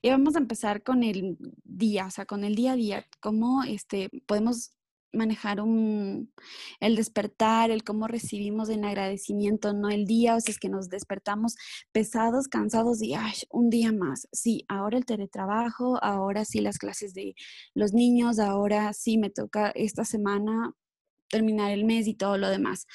Y 0.00 0.08
vamos 0.08 0.36
a 0.36 0.38
empezar 0.38 0.82
con 0.82 1.02
el 1.02 1.36
día, 1.64 2.06
o 2.06 2.10
sea, 2.10 2.24
con 2.26 2.44
el 2.44 2.54
día 2.54 2.72
a 2.72 2.76
día, 2.76 3.06
cómo 3.20 3.64
este, 3.64 4.08
podemos 4.26 4.75
manejar 5.16 5.58
el 6.80 6.96
despertar, 6.96 7.70
el 7.70 7.84
cómo 7.84 8.06
recibimos 8.06 8.68
en 8.68 8.84
agradecimiento, 8.84 9.72
no 9.72 9.88
el 9.88 10.04
día, 10.04 10.36
o 10.36 10.40
sea, 10.40 10.52
es 10.52 10.58
que 10.58 10.68
nos 10.68 10.88
despertamos 10.88 11.56
pesados, 11.92 12.48
cansados 12.48 13.02
y, 13.02 13.14
ay, 13.14 13.34
un 13.50 13.70
día 13.70 13.92
más. 13.92 14.28
Sí, 14.32 14.64
ahora 14.68 14.98
el 14.98 15.04
teletrabajo, 15.04 16.02
ahora 16.02 16.44
sí 16.44 16.60
las 16.60 16.78
clases 16.78 17.14
de 17.14 17.34
los 17.74 17.92
niños, 17.92 18.38
ahora 18.38 18.92
sí 18.92 19.18
me 19.18 19.30
toca 19.30 19.70
esta 19.74 20.04
semana 20.04 20.72
terminar 21.28 21.72
el 21.72 21.84
mes 21.84 22.06
y 22.06 22.14
todo 22.14 22.38
lo 22.38 22.48
demás. 22.48 22.86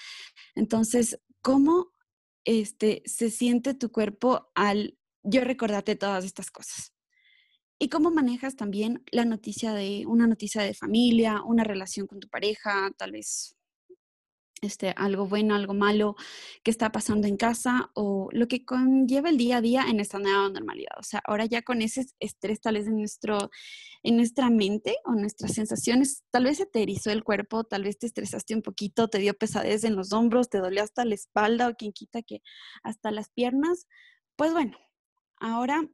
Entonces, 0.55 1.19
¿cómo 1.41 1.91
este, 2.45 3.03
se 3.05 3.29
siente 3.29 3.73
tu 3.73 3.91
cuerpo 3.91 4.51
al 4.55 4.97
yo 5.23 5.43
recordarte 5.43 5.95
todas 5.95 6.25
estas 6.25 6.51
cosas. 6.51 6.93
¿Y 7.81 7.89
cómo 7.89 8.11
manejas 8.11 8.55
también 8.55 9.03
la 9.11 9.25
noticia 9.25 9.73
de 9.73 10.05
una 10.05 10.27
noticia 10.27 10.61
de 10.61 10.75
familia, 10.75 11.41
una 11.41 11.63
relación 11.63 12.05
con 12.05 12.19
tu 12.19 12.29
pareja, 12.29 12.91
tal 12.95 13.11
vez 13.11 13.57
este, 14.61 14.93
algo 14.95 15.25
bueno, 15.25 15.55
algo 15.55 15.73
malo 15.73 16.15
que 16.61 16.69
está 16.69 16.91
pasando 16.91 17.27
en 17.27 17.37
casa 17.37 17.89
o 17.95 18.29
lo 18.33 18.47
que 18.47 18.65
conlleva 18.65 19.29
el 19.29 19.37
día 19.37 19.57
a 19.57 19.61
día 19.61 19.85
en 19.89 19.99
esta 19.99 20.19
nueva 20.19 20.47
normalidad. 20.49 20.91
O 20.99 21.01
sea, 21.01 21.23
ahora 21.25 21.47
ya 21.47 21.63
con 21.63 21.81
ese 21.81 22.05
estrés 22.19 22.61
tal 22.61 22.75
vez 22.75 22.85
en, 22.85 22.97
nuestro, 22.97 23.49
en 24.03 24.15
nuestra 24.15 24.51
mente 24.51 24.97
o 25.03 25.13
nuestras 25.13 25.53
sensaciones, 25.53 26.21
tal 26.29 26.43
vez 26.43 26.57
se 26.57 26.67
te 26.67 26.83
erizó 26.83 27.09
el 27.09 27.23
cuerpo, 27.23 27.63
tal 27.63 27.85
vez 27.85 27.97
te 27.97 28.05
estresaste 28.05 28.53
un 28.53 28.61
poquito, 28.61 29.07
te 29.07 29.17
dio 29.17 29.33
pesadez 29.33 29.85
en 29.85 29.95
los 29.95 30.13
hombros, 30.13 30.51
te 30.51 30.59
dolió 30.59 30.83
hasta 30.83 31.03
la 31.03 31.15
espalda 31.15 31.67
o 31.67 31.73
quien 31.73 31.93
quita 31.93 32.21
que 32.21 32.43
hasta 32.83 33.09
las 33.09 33.31
piernas. 33.31 33.87
Pues 34.35 34.53
bueno, 34.53 34.77
Ahora 35.41 35.89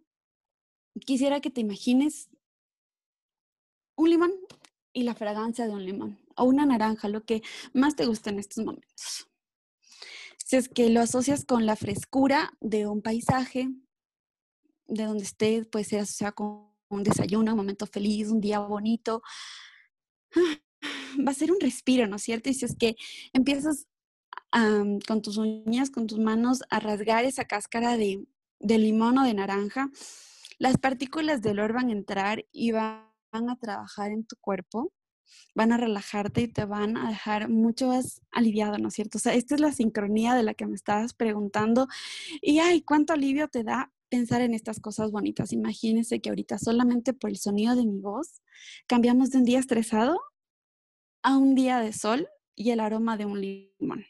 quisiera 1.00 1.42
que 1.42 1.50
te 1.50 1.62
imagines 1.62 2.30
un 3.96 4.10
limón 4.10 4.34
y 4.94 5.04
la 5.04 5.16
fragancia 5.16 5.68
de 5.68 5.74
un 5.74 5.86
limón 5.86 6.20
o 6.36 6.46
una 6.46 6.66
naranja, 6.66 7.10
lo 7.10 7.24
que 7.24 7.42
más 7.74 7.96
te 7.96 8.06
gusta 8.06 8.30
en 8.30 8.40
estos 8.40 8.64
momentos. 8.64 9.28
Si 10.46 10.56
es 10.56 10.70
que 10.70 10.90
lo 10.90 11.02
asocias 11.02 11.44
con 11.44 11.66
la 11.66 11.76
frescura 11.76 12.54
de 12.62 12.88
un 12.88 13.02
paisaje, 13.02 13.70
de 14.88 15.04
donde 15.04 15.24
estés, 15.24 15.68
puede 15.68 15.84
ser 15.84 16.00
asociado 16.00 16.36
con 16.36 16.68
un 16.90 17.04
desayuno, 17.04 17.52
un 17.52 17.58
momento 17.58 17.86
feliz, 17.86 18.30
un 18.30 18.40
día 18.40 18.60
bonito, 18.60 19.22
va 21.28 21.32
a 21.32 21.36
ser 21.36 21.52
un 21.52 21.60
respiro, 21.60 22.08
¿no 22.08 22.16
es 22.16 22.24
cierto? 22.24 22.50
Y 22.50 22.54
si 22.54 22.66
es 22.66 22.76
que 22.78 22.96
empiezas 23.34 23.88
con 25.08 25.22
tus 25.22 25.38
uñas, 25.38 25.92
con 25.92 26.08
tus 26.08 26.20
manos, 26.20 26.62
a 26.70 26.80
rasgar 26.80 27.26
esa 27.26 27.46
cáscara 27.46 27.98
de, 27.98 28.26
de 28.60 28.78
limón 28.78 29.18
o 29.18 29.24
de 29.24 29.34
naranja, 29.34 29.92
las 30.58 30.78
partículas 30.78 31.42
de 31.42 31.52
olor 31.52 31.74
van 31.74 31.90
a 31.90 31.94
entrar 31.94 32.46
y 32.52 32.72
van 32.72 33.10
a 33.32 33.56
trabajar 33.60 34.12
en 34.12 34.26
tu 34.26 34.36
cuerpo, 34.38 34.92
van 35.56 35.72
a 35.72 35.78
relajarte 35.78 36.42
y 36.42 36.48
te 36.48 36.66
van 36.66 36.98
a 36.98 37.10
dejar 37.10 37.50
mucho 37.50 37.88
más 37.88 38.22
aliviado, 38.32 38.78
¿no 38.78 38.88
es 38.88 38.94
cierto? 38.94 39.18
O 39.18 39.22
sea, 39.22 39.34
esta 39.34 39.56
es 39.56 39.62
la 39.62 39.72
sincronía 39.72 40.34
de 40.34 40.44
la 40.44 40.54
que 40.54 40.66
me 40.66 40.76
estabas 40.76 41.14
preguntando 41.14 41.88
y 42.42 42.60
ay, 42.60 42.82
cuánto 42.82 43.14
alivio 43.14 43.48
te 43.48 43.64
da 43.64 43.92
pensar 44.10 44.42
en 44.42 44.54
estas 44.54 44.80
cosas 44.80 45.12
bonitas. 45.12 45.52
Imagínense 45.52 46.22
que 46.22 46.30
ahorita 46.30 46.58
solamente 46.58 47.14
por 47.14 47.30
el 47.30 47.38
sonido 47.38 47.76
de 47.76 47.86
mi 47.86 48.00
voz 48.00 48.42
cambiamos 48.88 49.32
de 49.32 49.40
un 49.40 49.44
día 49.44 49.60
estresado 49.60 50.20
a 51.24 51.38
un 51.38 51.56
día 51.56 51.80
de 51.80 51.94
sol 51.94 52.30
y 52.56 52.72
el 52.72 52.80
aroma 52.80 53.18
de 53.18 53.26
un 53.26 53.42
limón. 53.42 54.06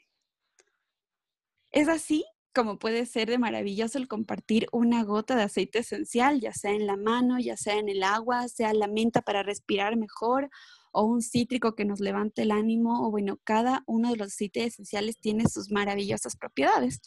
Es 1.71 1.87
así 1.87 2.25
como 2.57 2.79
puede 2.79 3.05
ser 3.05 3.29
de 3.29 3.37
maravilloso 3.37 3.99
el 3.99 4.07
compartir 4.07 4.67
una 4.71 5.03
gota 5.03 5.35
de 5.35 5.43
aceite 5.43 5.79
esencial, 5.79 6.41
ya 6.41 6.53
sea 6.53 6.71
en 6.71 6.87
la 6.87 6.97
mano, 6.97 7.37
ya 7.37 7.55
sea 7.55 7.75
en 7.75 7.87
el 7.87 8.01
agua, 8.01 8.47
sea 8.47 8.73
la 8.73 8.87
menta 8.87 9.21
para 9.21 9.43
respirar 9.43 9.95
mejor 9.95 10.49
o 10.91 11.03
un 11.03 11.21
cítrico 11.21 11.75
que 11.75 11.85
nos 11.85 11.99
levante 11.99 12.41
el 12.41 12.49
ánimo, 12.49 13.05
o 13.05 13.11
bueno, 13.11 13.39
cada 13.43 13.83
uno 13.85 14.09
de 14.09 14.15
los 14.15 14.29
aceites 14.29 14.73
esenciales 14.73 15.19
tiene 15.19 15.47
sus 15.47 15.69
maravillosas 15.69 16.35
propiedades. 16.35 16.99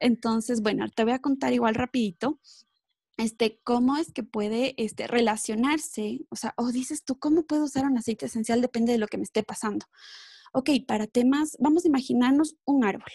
Entonces, 0.00 0.60
bueno, 0.60 0.88
te 0.88 1.04
voy 1.04 1.12
a 1.12 1.20
contar 1.20 1.52
igual 1.52 1.76
rapidito 1.76 2.40
este, 3.16 3.60
cómo 3.62 3.96
es 3.96 4.12
que 4.12 4.24
puede 4.24 4.74
este, 4.76 5.06
relacionarse, 5.06 6.26
o 6.30 6.36
sea, 6.36 6.52
o 6.56 6.72
dices 6.72 7.04
tú, 7.04 7.16
¿cómo 7.20 7.44
puedo 7.44 7.66
usar 7.66 7.86
un 7.86 7.96
aceite 7.96 8.26
esencial? 8.26 8.60
Depende 8.60 8.90
de 8.90 8.98
lo 8.98 9.06
que 9.06 9.18
me 9.18 9.24
esté 9.24 9.44
pasando. 9.44 9.86
Ok, 10.52 10.70
para 10.84 11.06
temas, 11.06 11.56
vamos 11.60 11.84
a 11.84 11.88
imaginarnos 11.88 12.56
un 12.64 12.84
árbol, 12.84 13.12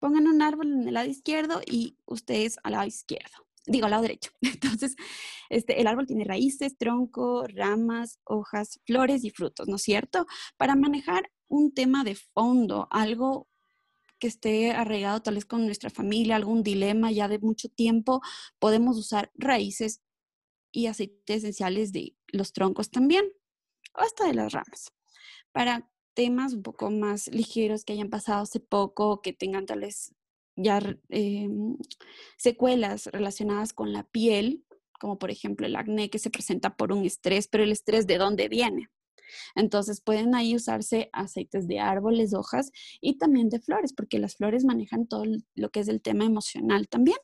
pongan 0.00 0.26
un 0.26 0.42
árbol 0.42 0.72
en 0.72 0.88
el 0.88 0.94
lado 0.94 1.08
izquierdo 1.08 1.60
y 1.64 1.96
ustedes 2.06 2.58
al 2.64 2.72
lado 2.72 2.86
izquierdo, 2.86 3.46
digo 3.66 3.84
al 3.84 3.92
lado 3.92 4.02
derecho. 4.02 4.30
Entonces, 4.40 4.96
este, 5.48 5.80
el 5.80 5.86
árbol 5.86 6.06
tiene 6.06 6.24
raíces, 6.24 6.76
tronco, 6.76 7.44
ramas, 7.46 8.18
hojas, 8.24 8.80
flores 8.84 9.24
y 9.24 9.30
frutos, 9.30 9.68
¿no 9.68 9.76
es 9.76 9.82
cierto? 9.82 10.26
Para 10.56 10.74
manejar 10.74 11.30
un 11.48 11.72
tema 11.72 12.02
de 12.02 12.16
fondo, 12.16 12.88
algo 12.90 13.48
que 14.18 14.28
esté 14.28 14.72
arraigado 14.72 15.22
tal 15.22 15.34
vez 15.34 15.46
con 15.46 15.64
nuestra 15.64 15.90
familia, 15.90 16.36
algún 16.36 16.62
dilema 16.62 17.10
ya 17.10 17.28
de 17.28 17.38
mucho 17.38 17.68
tiempo, 17.68 18.20
podemos 18.58 18.98
usar 18.98 19.30
raíces 19.34 20.02
y 20.72 20.86
aceites 20.86 21.38
esenciales 21.38 21.92
de 21.92 22.16
los 22.28 22.52
troncos 22.52 22.90
también, 22.90 23.24
o 23.94 24.00
hasta 24.00 24.26
de 24.26 24.34
las 24.34 24.52
ramas. 24.52 24.92
Para 25.52 25.90
temas 26.14 26.54
un 26.54 26.62
poco 26.62 26.90
más 26.90 27.28
ligeros 27.28 27.84
que 27.84 27.92
hayan 27.92 28.10
pasado 28.10 28.42
hace 28.42 28.60
poco, 28.60 29.22
que 29.22 29.32
tengan 29.32 29.66
tal 29.66 29.80
vez 29.80 30.14
ya 30.56 30.80
em, 31.08 31.76
secuelas 32.36 33.06
relacionadas 33.06 33.72
con 33.72 33.92
la 33.92 34.04
piel, 34.04 34.64
como 35.00 35.18
por 35.18 35.30
ejemplo 35.30 35.66
el 35.66 35.76
acné 35.76 36.10
que 36.10 36.18
se 36.18 36.30
presenta 36.30 36.76
por 36.76 36.92
un 36.92 37.04
estrés, 37.04 37.48
pero 37.48 37.64
el 37.64 37.72
estrés 37.72 38.06
de 38.06 38.18
dónde 38.18 38.48
viene. 38.48 38.88
Entonces 39.54 40.00
pueden 40.00 40.34
ahí 40.34 40.56
usarse 40.56 41.08
aceites 41.12 41.68
de 41.68 41.78
árboles, 41.78 42.34
hojas 42.34 42.70
y 43.00 43.16
también 43.16 43.48
de 43.48 43.60
flores, 43.60 43.92
porque 43.92 44.18
las 44.18 44.36
flores 44.36 44.64
manejan 44.64 45.06
todo 45.06 45.24
lo 45.54 45.70
que 45.70 45.80
es 45.80 45.88
el 45.88 46.02
tema 46.02 46.24
emocional 46.24 46.88
también 46.88 47.18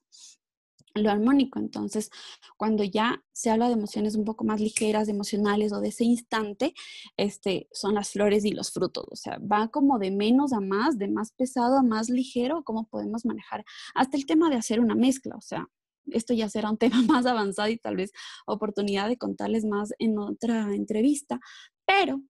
lo 1.03 1.11
armónico. 1.11 1.59
Entonces, 1.59 2.11
cuando 2.57 2.85
ya 2.85 3.23
se 3.33 3.51
habla 3.51 3.69
de 3.69 3.75
emociones 3.75 4.17
un 4.17 4.25
poco 4.25 4.45
más 4.45 4.61
ligeras, 4.61 5.09
emocionales 5.09 5.73
o 5.73 5.81
de 5.81 5.89
ese 5.89 6.05
instante, 6.05 6.75
este, 7.17 7.69
son 7.73 7.95
las 7.95 8.11
flores 8.11 8.45
y 8.45 8.53
los 8.53 8.73
frutos. 8.73 9.07
O 9.11 9.17
sea, 9.17 9.39
va 9.39 9.69
como 9.69 9.99
de 9.99 10.11
menos 10.11 10.53
a 10.53 10.61
más, 10.61 10.99
de 10.99 11.09
más 11.09 11.33
pesado 11.33 11.79
a 11.79 11.83
más 11.83 12.11
ligero, 12.11 12.63
cómo 12.65 12.89
podemos 12.89 13.25
manejar 13.25 13.65
hasta 13.95 14.17
el 14.17 14.27
tema 14.27 14.51
de 14.51 14.57
hacer 14.57 14.81
una 14.81 14.95
mezcla. 14.95 15.37
O 15.37 15.41
sea, 15.41 15.69
esto 16.07 16.35
ya 16.35 16.49
será 16.49 16.71
un 16.71 16.79
tema 16.79 17.03
más 17.03 17.27
avanzado 17.27 17.69
y 17.69 17.79
tal 17.79 17.97
vez 17.97 18.13
oportunidad 18.47 19.09
de 19.09 19.19
contarles 19.19 19.65
más 19.65 19.93
en 19.99 20.19
otra 20.19 20.75
entrevista, 20.75 21.41
pero 21.85 22.23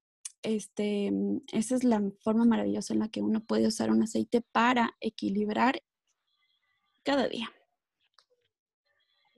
este, 0.43 1.13
esa 1.53 1.75
es 1.75 1.83
la 1.83 2.01
forma 2.21 2.45
maravillosa 2.45 2.95
en 2.95 3.01
la 3.01 3.09
que 3.09 3.21
uno 3.21 3.45
puede 3.45 3.67
usar 3.67 3.91
un 3.91 4.03
aceite 4.03 4.43
para 4.53 4.97
equilibrar 5.01 5.83
cada 7.03 7.29
día. 7.29 7.51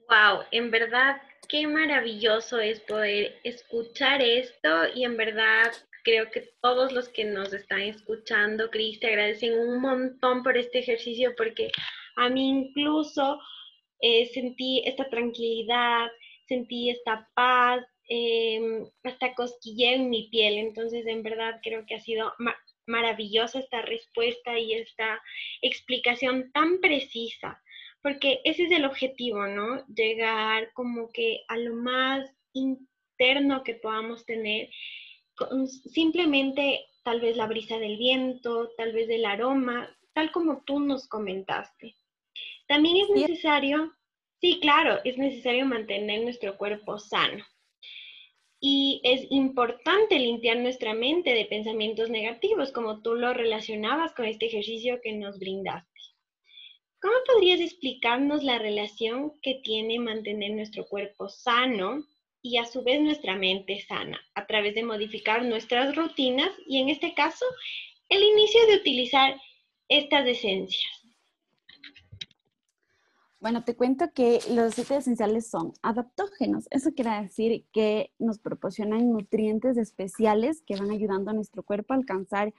Wow, 0.09 0.43
en 0.49 0.71
verdad, 0.71 1.21
qué 1.47 1.67
maravilloso 1.67 2.59
es 2.59 2.79
poder 2.79 3.39
escuchar 3.43 4.23
esto 4.23 4.87
y 4.95 5.03
en 5.03 5.15
verdad 5.15 5.71
creo 6.03 6.31
que 6.31 6.49
todos 6.63 6.91
los 6.91 7.09
que 7.09 7.25
nos 7.25 7.53
están 7.53 7.81
escuchando, 7.81 8.71
Cris, 8.71 8.99
te 8.99 9.05
agradecen 9.05 9.53
un 9.59 9.79
montón 9.79 10.41
por 10.41 10.57
este 10.57 10.79
ejercicio 10.79 11.35
porque 11.37 11.69
a 12.15 12.27
mí 12.27 12.49
incluso 12.49 13.39
eh, 14.01 14.25
sentí 14.33 14.81
esta 14.83 15.07
tranquilidad, 15.09 16.07
sentí 16.47 16.89
esta 16.89 17.29
paz, 17.35 17.85
em, 18.07 18.87
hasta 19.03 19.35
cosquilleo 19.35 19.93
en 19.93 20.09
mi 20.09 20.27
piel. 20.31 20.57
Entonces, 20.57 21.05
en 21.05 21.21
verdad, 21.21 21.59
creo 21.61 21.85
que 21.85 21.93
ha 21.93 21.99
sido 21.99 22.33
maravillosa 22.87 23.59
esta 23.59 23.83
respuesta 23.83 24.57
y 24.57 24.73
esta 24.73 25.21
explicación 25.61 26.51
tan 26.51 26.79
precisa, 26.79 27.61
porque 28.01 28.41
ese 28.43 28.63
es 28.63 28.71
el 28.71 28.85
objetivo, 28.85 29.47
¿no? 29.47 29.85
Llegar 29.87 30.71
como 30.73 31.09
que 31.11 31.41
a 31.47 31.57
lo 31.57 31.75
más 31.75 32.29
interno 32.53 33.63
que 33.63 33.75
podamos 33.75 34.25
tener, 34.25 34.69
simplemente 35.93 36.85
tal 37.03 37.21
vez 37.21 37.37
la 37.37 37.47
brisa 37.47 37.77
del 37.79 37.97
viento, 37.97 38.71
tal 38.77 38.93
vez 38.93 39.07
del 39.07 39.25
aroma, 39.25 39.89
tal 40.13 40.31
como 40.31 40.63
tú 40.63 40.79
nos 40.79 41.07
comentaste. 41.07 41.95
También 42.67 42.97
es 42.97 43.09
necesario, 43.09 43.93
sí, 44.39 44.59
claro, 44.61 44.99
es 45.03 45.17
necesario 45.17 45.65
mantener 45.65 46.23
nuestro 46.23 46.57
cuerpo 46.57 46.99
sano. 46.99 47.43
Y 48.61 48.99
es 49.03 49.25
importante 49.29 50.19
limpiar 50.19 50.57
nuestra 50.57 50.93
mente 50.93 51.33
de 51.33 51.45
pensamientos 51.45 52.09
negativos, 52.09 52.71
como 52.71 53.01
tú 53.01 53.15
lo 53.15 53.33
relacionabas 53.33 54.13
con 54.13 54.25
este 54.25 54.47
ejercicio 54.47 54.99
que 55.01 55.13
nos 55.13 55.39
brindaste. 55.39 55.99
¿Cómo 57.01 57.13
podrías 57.25 57.61
explicarnos 57.61 58.43
la 58.43 58.59
relación 58.59 59.33
que 59.41 59.61
tiene 59.63 59.99
mantener 59.99 60.51
nuestro 60.51 60.85
cuerpo 60.85 61.29
sano 61.29 62.03
y 62.41 62.57
a 62.57 62.65
su 62.65 62.83
vez 62.83 63.01
nuestra 63.01 63.35
mente 63.35 63.79
sana 63.87 64.19
a 64.35 64.45
través 64.45 64.75
de 64.75 64.83
modificar 64.83 65.43
nuestras 65.43 65.95
rutinas 65.95 66.51
y 66.67 66.81
en 66.81 66.89
este 66.89 67.13
caso 67.13 67.45
el 68.09 68.21
inicio 68.21 68.65
de 68.67 68.75
utilizar 68.75 69.39
estas 69.87 70.27
esencias? 70.27 70.91
Bueno, 73.39 73.63
te 73.63 73.77
cuento 73.77 74.11
que 74.13 74.39
los 74.49 74.73
aceites 74.73 74.97
esenciales 74.97 75.49
son 75.49 75.71
adaptógenos. 75.81 76.67
Eso 76.71 76.91
quiere 76.93 77.21
decir 77.21 77.65
que 77.71 78.11
nos 78.19 78.39
proporcionan 78.39 79.13
nutrientes 79.13 79.77
especiales 79.77 80.61
que 80.67 80.75
van 80.75 80.91
ayudando 80.91 81.31
a 81.31 81.33
nuestro 81.33 81.63
cuerpo 81.63 81.93
a 81.93 81.97
alcanzar 81.97 82.53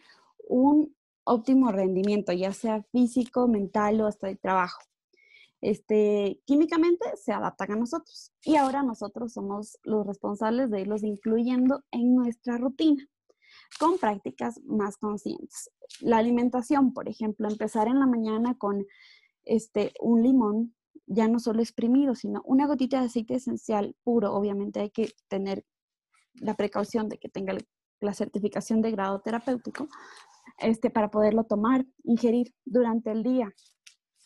un 0.48 0.96
óptimo 1.30 1.70
rendimiento, 1.70 2.32
ya 2.32 2.52
sea 2.52 2.82
físico, 2.90 3.46
mental 3.46 4.00
o 4.00 4.06
hasta 4.06 4.26
de 4.26 4.36
trabajo. 4.36 4.82
Este, 5.60 6.40
químicamente 6.44 7.04
se 7.16 7.32
adaptan 7.32 7.72
a 7.72 7.76
nosotros 7.76 8.32
y 8.42 8.56
ahora 8.56 8.82
nosotros 8.82 9.34
somos 9.34 9.78
los 9.82 10.06
responsables 10.06 10.70
de 10.70 10.80
irlos 10.80 11.02
incluyendo 11.02 11.84
en 11.90 12.14
nuestra 12.14 12.56
rutina 12.56 13.06
con 13.78 13.98
prácticas 13.98 14.60
más 14.64 14.96
conscientes. 14.96 15.70
La 16.00 16.16
alimentación, 16.16 16.92
por 16.92 17.08
ejemplo, 17.08 17.48
empezar 17.48 17.88
en 17.88 18.00
la 18.00 18.06
mañana 18.06 18.56
con 18.56 18.86
este, 19.44 19.92
un 20.00 20.22
limón, 20.22 20.74
ya 21.06 21.28
no 21.28 21.38
solo 21.38 21.60
exprimido, 21.60 22.14
sino 22.14 22.42
una 22.44 22.66
gotita 22.66 23.00
de 23.00 23.06
aceite 23.06 23.34
esencial 23.34 23.94
puro. 24.02 24.32
Obviamente 24.32 24.80
hay 24.80 24.90
que 24.90 25.12
tener 25.28 25.64
la 26.34 26.54
precaución 26.54 27.08
de 27.08 27.18
que 27.18 27.28
tenga 27.28 27.54
la 28.00 28.14
certificación 28.14 28.80
de 28.80 28.92
grado 28.92 29.20
terapéutico 29.20 29.88
este, 30.60 30.90
para 30.90 31.10
poderlo 31.10 31.44
tomar, 31.44 31.86
ingerir 32.04 32.54
durante 32.64 33.10
el 33.10 33.22
día 33.22 33.52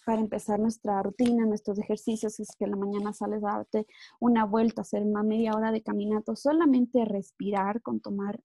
para 0.05 0.21
empezar 0.21 0.61
nuestra 0.61 1.03
rutina, 1.03 1.47
nuestros 1.47 1.79
ejercicios, 1.79 2.39
es 2.39 2.55
que 2.57 2.65
en 2.65 2.73
la 2.73 2.77
mañana 2.77 3.13
sales 3.13 3.43
a 3.45 3.57
darte 3.57 3.87
una 4.21 4.45
vuelta, 4.45 4.83
hacer 4.83 5.03
una 5.03 5.23
media 5.23 5.53
hora 5.55 5.73
de 5.73 5.83
caminato, 5.83 6.37
solamente 6.37 7.05
respirar 7.05 7.81
con 7.83 8.01
tomar 8.01 8.41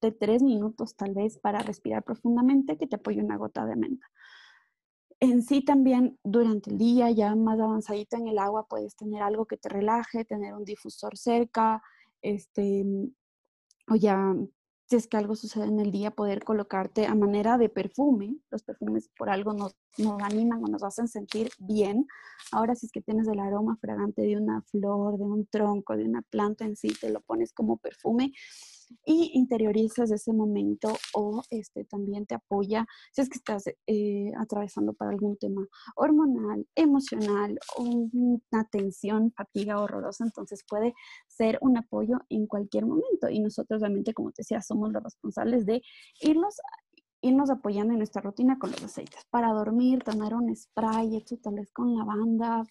de 0.00 0.12
tres 0.12 0.42
minutos 0.42 0.96
tal 0.96 1.14
vez 1.14 1.38
para 1.38 1.60
respirar 1.60 2.02
profundamente, 2.02 2.76
que 2.76 2.86
te 2.86 2.96
apoye 2.96 3.22
una 3.22 3.36
gota 3.36 3.66
de 3.66 3.76
menta. 3.76 4.06
En 5.20 5.42
sí 5.42 5.62
también 5.62 6.18
durante 6.24 6.70
el 6.70 6.78
día, 6.78 7.10
ya 7.10 7.34
más 7.34 7.60
avanzadito 7.60 8.16
en 8.16 8.28
el 8.28 8.38
agua, 8.38 8.66
puedes 8.66 8.96
tener 8.96 9.22
algo 9.22 9.46
que 9.46 9.58
te 9.58 9.68
relaje, 9.68 10.24
tener 10.24 10.54
un 10.54 10.64
difusor 10.64 11.16
cerca, 11.18 11.82
este, 12.22 12.84
o 13.88 13.96
ya, 13.96 14.34
si 14.90 14.96
es 14.96 15.06
que 15.06 15.16
algo 15.16 15.36
sucede 15.36 15.66
en 15.66 15.78
el 15.78 15.92
día, 15.92 16.10
poder 16.10 16.42
colocarte 16.42 17.06
a 17.06 17.14
manera 17.14 17.58
de 17.58 17.68
perfume. 17.68 18.34
Los 18.50 18.64
perfumes 18.64 19.08
por 19.16 19.30
algo 19.30 19.52
nos, 19.52 19.76
nos 19.98 20.20
animan 20.20 20.64
o 20.64 20.66
nos 20.66 20.82
hacen 20.82 21.06
sentir 21.06 21.48
bien. 21.60 22.08
Ahora, 22.50 22.74
si 22.74 22.86
es 22.86 22.92
que 22.92 23.00
tienes 23.00 23.28
el 23.28 23.38
aroma 23.38 23.76
fragante 23.80 24.22
de 24.22 24.36
una 24.36 24.62
flor, 24.62 25.16
de 25.16 25.22
un 25.22 25.46
tronco, 25.46 25.96
de 25.96 26.06
una 26.06 26.22
planta 26.22 26.64
en 26.64 26.74
sí, 26.74 26.88
te 26.88 27.08
lo 27.08 27.20
pones 27.20 27.52
como 27.52 27.76
perfume 27.76 28.32
y 29.04 29.30
interiorizas 29.34 30.10
ese 30.10 30.32
momento 30.32 30.92
o 31.14 31.42
este, 31.50 31.84
también 31.84 32.26
te 32.26 32.34
apoya 32.34 32.86
si 33.12 33.22
es 33.22 33.28
que 33.28 33.38
estás 33.38 33.64
eh, 33.86 34.32
atravesando 34.38 34.92
por 34.92 35.08
algún 35.08 35.36
tema 35.36 35.66
hormonal, 35.96 36.66
emocional 36.74 37.58
o 37.76 37.82
una 37.82 38.64
tensión, 38.70 39.32
fatiga 39.32 39.80
horrorosa, 39.80 40.24
entonces 40.24 40.64
puede 40.68 40.94
ser 41.28 41.58
un 41.60 41.76
apoyo 41.76 42.18
en 42.28 42.46
cualquier 42.46 42.86
momento 42.86 43.28
y 43.30 43.40
nosotros 43.40 43.80
realmente, 43.80 44.14
como 44.14 44.30
te 44.30 44.42
decía, 44.42 44.62
somos 44.62 44.92
los 44.92 45.02
responsables 45.02 45.66
de 45.66 45.82
irnos 46.20 46.56
irnos 47.22 47.50
apoyando 47.50 47.92
en 47.92 47.98
nuestra 47.98 48.22
rutina 48.22 48.58
con 48.58 48.70
los 48.70 48.82
aceites. 48.82 49.26
Para 49.30 49.52
dormir, 49.52 50.02
tomar 50.02 50.34
un 50.34 50.54
spray 50.56 51.16
hecho 51.16 51.36
tal 51.36 51.56
vez 51.56 51.70
con 51.70 51.94
lavanda 51.94 52.64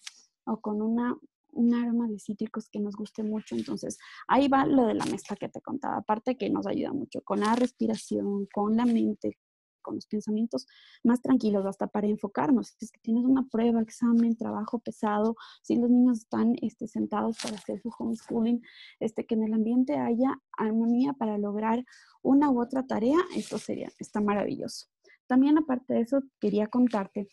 o 0.44 0.60
con 0.60 0.82
una 0.82 1.16
un 1.52 1.74
aroma 1.74 2.08
de 2.08 2.18
cítricos 2.18 2.68
que 2.70 2.80
nos 2.80 2.96
guste 2.96 3.22
mucho. 3.22 3.54
Entonces, 3.54 3.98
ahí 4.28 4.48
va 4.48 4.66
lo 4.66 4.86
de 4.86 4.94
la 4.94 5.04
mezcla 5.06 5.36
que 5.36 5.48
te 5.48 5.60
contaba. 5.60 5.98
Aparte 5.98 6.36
que 6.36 6.50
nos 6.50 6.66
ayuda 6.66 6.92
mucho 6.92 7.22
con 7.22 7.40
la 7.40 7.54
respiración, 7.54 8.46
con 8.52 8.76
la 8.76 8.86
mente, 8.86 9.38
con 9.80 9.94
los 9.94 10.06
pensamientos 10.06 10.66
más 11.02 11.20
tranquilos, 11.22 11.66
hasta 11.66 11.86
para 11.86 12.06
enfocarnos. 12.06 12.74
Si 12.78 12.84
es 12.84 12.92
que 12.92 13.00
tienes 13.00 13.24
una 13.24 13.46
prueba, 13.48 13.80
examen, 13.80 14.36
trabajo 14.36 14.78
pesado, 14.78 15.36
si 15.62 15.76
los 15.76 15.90
niños 15.90 16.18
están 16.18 16.54
este, 16.62 16.86
sentados 16.86 17.38
para 17.42 17.56
hacer 17.56 17.80
su 17.80 17.90
homeschooling, 17.98 18.62
este, 19.00 19.26
que 19.26 19.34
en 19.34 19.44
el 19.44 19.54
ambiente 19.54 19.96
haya 19.96 20.40
armonía 20.56 21.12
para 21.14 21.38
lograr 21.38 21.84
una 22.22 22.50
u 22.50 22.60
otra 22.60 22.86
tarea, 22.86 23.18
esto 23.34 23.58
sería, 23.58 23.90
está 23.98 24.20
maravilloso. 24.20 24.86
También 25.26 25.58
aparte 25.58 25.94
de 25.94 26.00
eso, 26.00 26.22
quería 26.40 26.66
contarte 26.66 27.28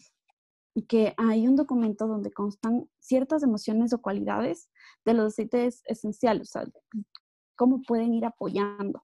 que 0.84 1.14
hay 1.18 1.48
un 1.48 1.56
documento 1.56 2.08
donde 2.08 2.32
constan 2.32 2.90
ciertas 3.00 3.44
emociones 3.44 3.94
o 3.94 4.02
cualidades 4.02 4.70
de 5.06 5.14
los 5.14 5.34
aceites 5.34 5.82
esenciales, 5.86 6.50
o 6.50 6.60
sea, 6.60 6.66
cómo 7.56 7.82
pueden 7.82 8.14
ir 8.14 8.26
apoyando, 8.26 9.04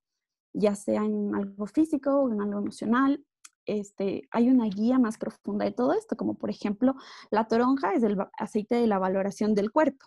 ya 0.54 0.76
sea 0.76 1.04
en 1.04 1.34
algo 1.36 1.66
físico 1.66 2.12
o 2.12 2.32
en 2.32 2.42
algo 2.42 2.60
emocional. 2.60 3.26
Este, 3.66 4.28
hay 4.32 4.50
una 4.50 4.66
guía 4.66 5.00
más 5.00 5.18
profunda 5.18 5.66
de 5.66 5.72
todo 5.72 5.94
esto, 5.94 6.16
como 6.16 6.36
por 6.36 6.50
ejemplo, 6.50 6.96
la 7.32 7.48
toronja 7.48 7.94
es 7.94 8.04
el 8.04 8.18
aceite 8.38 8.76
de 8.76 8.88
la 8.88 9.00
valoración 9.00 9.56
del 9.56 9.72
cuerpo. 9.72 10.06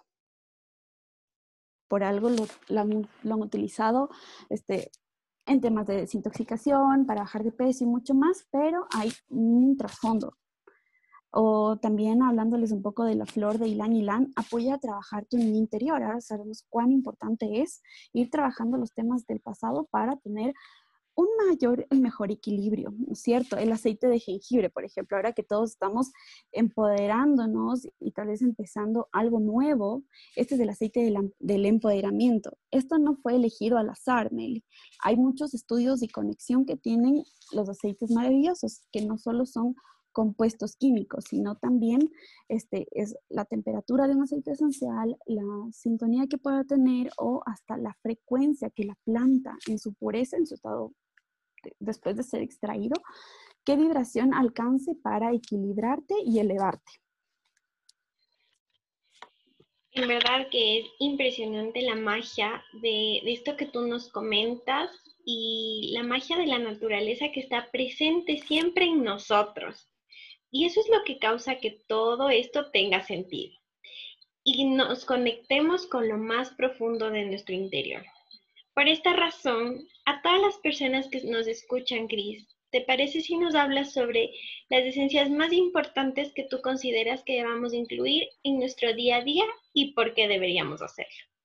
Por 1.88 2.04
algo 2.04 2.30
lo, 2.30 2.80
han 2.80 3.42
utilizado 3.42 4.10
este, 4.50 4.90
en 5.46 5.60
temas 5.60 5.86
de 5.86 5.96
desintoxicación, 5.96 7.06
para 7.06 7.22
bajar 7.22 7.44
de 7.44 7.52
peso 7.52 7.84
y 7.84 7.86
mucho 7.86 8.14
más, 8.14 8.46
pero 8.50 8.86
hay 8.92 9.12
un 9.28 9.76
trasfondo 9.76 10.36
o 11.38 11.76
también 11.76 12.22
hablándoles 12.22 12.72
un 12.72 12.80
poco 12.80 13.04
de 13.04 13.14
la 13.14 13.26
flor 13.26 13.58
de 13.58 13.68
Ilan 13.68 13.92
Ilan, 13.92 14.32
apoya 14.36 14.76
a 14.76 14.78
trabajar 14.78 15.26
tu 15.26 15.36
interior. 15.36 16.02
Ahora 16.02 16.22
sabemos 16.22 16.64
cuán 16.70 16.92
importante 16.92 17.60
es 17.60 17.82
ir 18.14 18.30
trabajando 18.30 18.78
los 18.78 18.94
temas 18.94 19.26
del 19.26 19.40
pasado 19.40 19.86
para 19.90 20.16
tener 20.16 20.54
un 21.14 21.28
mayor 21.46 21.86
y 21.90 22.00
mejor 22.00 22.30
equilibrio, 22.30 22.94
¿no 22.96 23.12
es 23.12 23.20
cierto? 23.20 23.58
El 23.58 23.70
aceite 23.70 24.06
de 24.06 24.18
jengibre, 24.18 24.70
por 24.70 24.86
ejemplo, 24.86 25.18
ahora 25.18 25.34
que 25.34 25.42
todos 25.42 25.72
estamos 25.72 26.10
empoderándonos 26.52 27.86
y 28.00 28.12
tal 28.12 28.28
vez 28.28 28.40
empezando 28.40 29.08
algo 29.12 29.38
nuevo, 29.38 30.04
este 30.36 30.54
es 30.54 30.60
el 30.62 30.70
aceite 30.70 31.00
del, 31.00 31.34
del 31.38 31.66
empoderamiento. 31.66 32.56
Esto 32.70 32.98
no 32.98 33.14
fue 33.14 33.36
elegido 33.36 33.76
al 33.76 33.90
azar, 33.90 34.32
Meli. 34.32 34.64
Hay 35.02 35.16
muchos 35.16 35.52
estudios 35.52 36.02
y 36.02 36.08
conexión 36.08 36.64
que 36.64 36.76
tienen 36.76 37.24
los 37.52 37.68
aceites 37.68 38.10
maravillosos, 38.10 38.80
que 38.90 39.04
no 39.04 39.18
solo 39.18 39.44
son 39.44 39.74
compuestos 40.16 40.76
químicos, 40.76 41.24
sino 41.28 41.56
también 41.56 42.10
este, 42.48 42.86
es 42.92 43.14
la 43.28 43.44
temperatura 43.44 44.08
de 44.08 44.14
un 44.14 44.22
aceite 44.22 44.52
esencial, 44.52 45.18
la 45.26 45.42
sintonía 45.72 46.26
que 46.26 46.38
pueda 46.38 46.64
tener 46.64 47.10
o 47.18 47.42
hasta 47.44 47.76
la 47.76 47.92
frecuencia 48.00 48.70
que 48.70 48.84
la 48.84 48.96
planta 49.04 49.58
en 49.66 49.78
su 49.78 49.92
pureza, 49.92 50.38
en 50.38 50.46
su 50.46 50.54
estado 50.54 50.92
después 51.80 52.16
de 52.16 52.22
ser 52.22 52.40
extraído, 52.40 52.94
qué 53.62 53.76
vibración 53.76 54.32
alcance 54.32 54.94
para 54.94 55.34
equilibrarte 55.34 56.14
y 56.24 56.38
elevarte. 56.38 56.92
En 59.92 60.08
verdad 60.08 60.48
que 60.50 60.78
es 60.78 60.86
impresionante 60.98 61.82
la 61.82 61.94
magia 61.94 62.64
de, 62.80 63.18
esto 63.30 63.54
que 63.58 63.66
tú 63.66 63.86
nos 63.86 64.08
comentas 64.10 64.88
y 65.26 65.90
la 65.92 66.04
magia 66.04 66.38
de 66.38 66.46
la 66.46 66.58
naturaleza 66.58 67.26
que 67.34 67.40
está 67.40 67.70
presente 67.70 68.38
siempre 68.38 68.86
en 68.86 69.04
nosotros. 69.04 69.90
Y 70.56 70.64
eso 70.64 70.80
es 70.80 70.88
lo 70.88 71.04
que 71.04 71.18
causa 71.18 71.56
que 71.56 71.82
todo 71.86 72.30
esto 72.30 72.70
tenga 72.70 73.04
sentido 73.04 73.54
y 74.42 74.64
nos 74.64 75.04
conectemos 75.04 75.86
con 75.86 76.08
lo 76.08 76.16
más 76.16 76.48
profundo 76.54 77.10
de 77.10 77.26
nuestro 77.26 77.54
interior. 77.54 78.02
Por 78.72 78.88
esta 78.88 79.12
razón, 79.12 79.86
a 80.06 80.22
todas 80.22 80.40
las 80.40 80.56
personas 80.56 81.08
que 81.08 81.20
nos 81.24 81.46
escuchan, 81.46 82.08
Cris, 82.08 82.48
¿te 82.70 82.80
parece 82.80 83.20
si 83.20 83.36
nos 83.36 83.54
hablas 83.54 83.92
sobre 83.92 84.30
las 84.70 84.82
esencias 84.82 85.28
más 85.28 85.52
importantes 85.52 86.32
que 86.32 86.44
tú 86.44 86.62
consideras 86.62 87.22
que 87.22 87.34
debamos 87.34 87.74
incluir 87.74 88.26
en 88.42 88.58
nuestro 88.58 88.94
día 88.94 89.16
a 89.16 89.24
día 89.24 89.44
y 89.74 89.92
por 89.92 90.14
qué 90.14 90.26
deberíamos 90.26 90.80
hacerlo? 90.80 91.35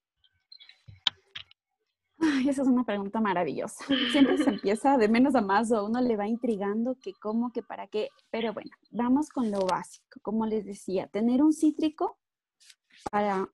Esa 2.47 2.61
es 2.61 2.67
una 2.67 2.83
pregunta 2.83 3.19
maravillosa. 3.19 3.85
Siempre 4.11 4.37
se 4.37 4.49
empieza 4.49 4.97
de 4.97 5.07
menos 5.07 5.35
a 5.35 5.41
más 5.41 5.71
o 5.71 5.85
uno 5.85 6.01
le 6.01 6.17
va 6.17 6.27
intrigando 6.27 6.95
que 7.01 7.13
cómo, 7.13 7.51
que 7.51 7.63
para 7.63 7.87
qué. 7.87 8.09
Pero 8.29 8.53
bueno, 8.53 8.71
vamos 8.91 9.29
con 9.29 9.51
lo 9.51 9.65
básico. 9.65 10.19
Como 10.21 10.45
les 10.45 10.65
decía, 10.65 11.07
tener 11.07 11.41
un 11.43 11.53
cítrico 11.53 12.17
para 13.11 13.49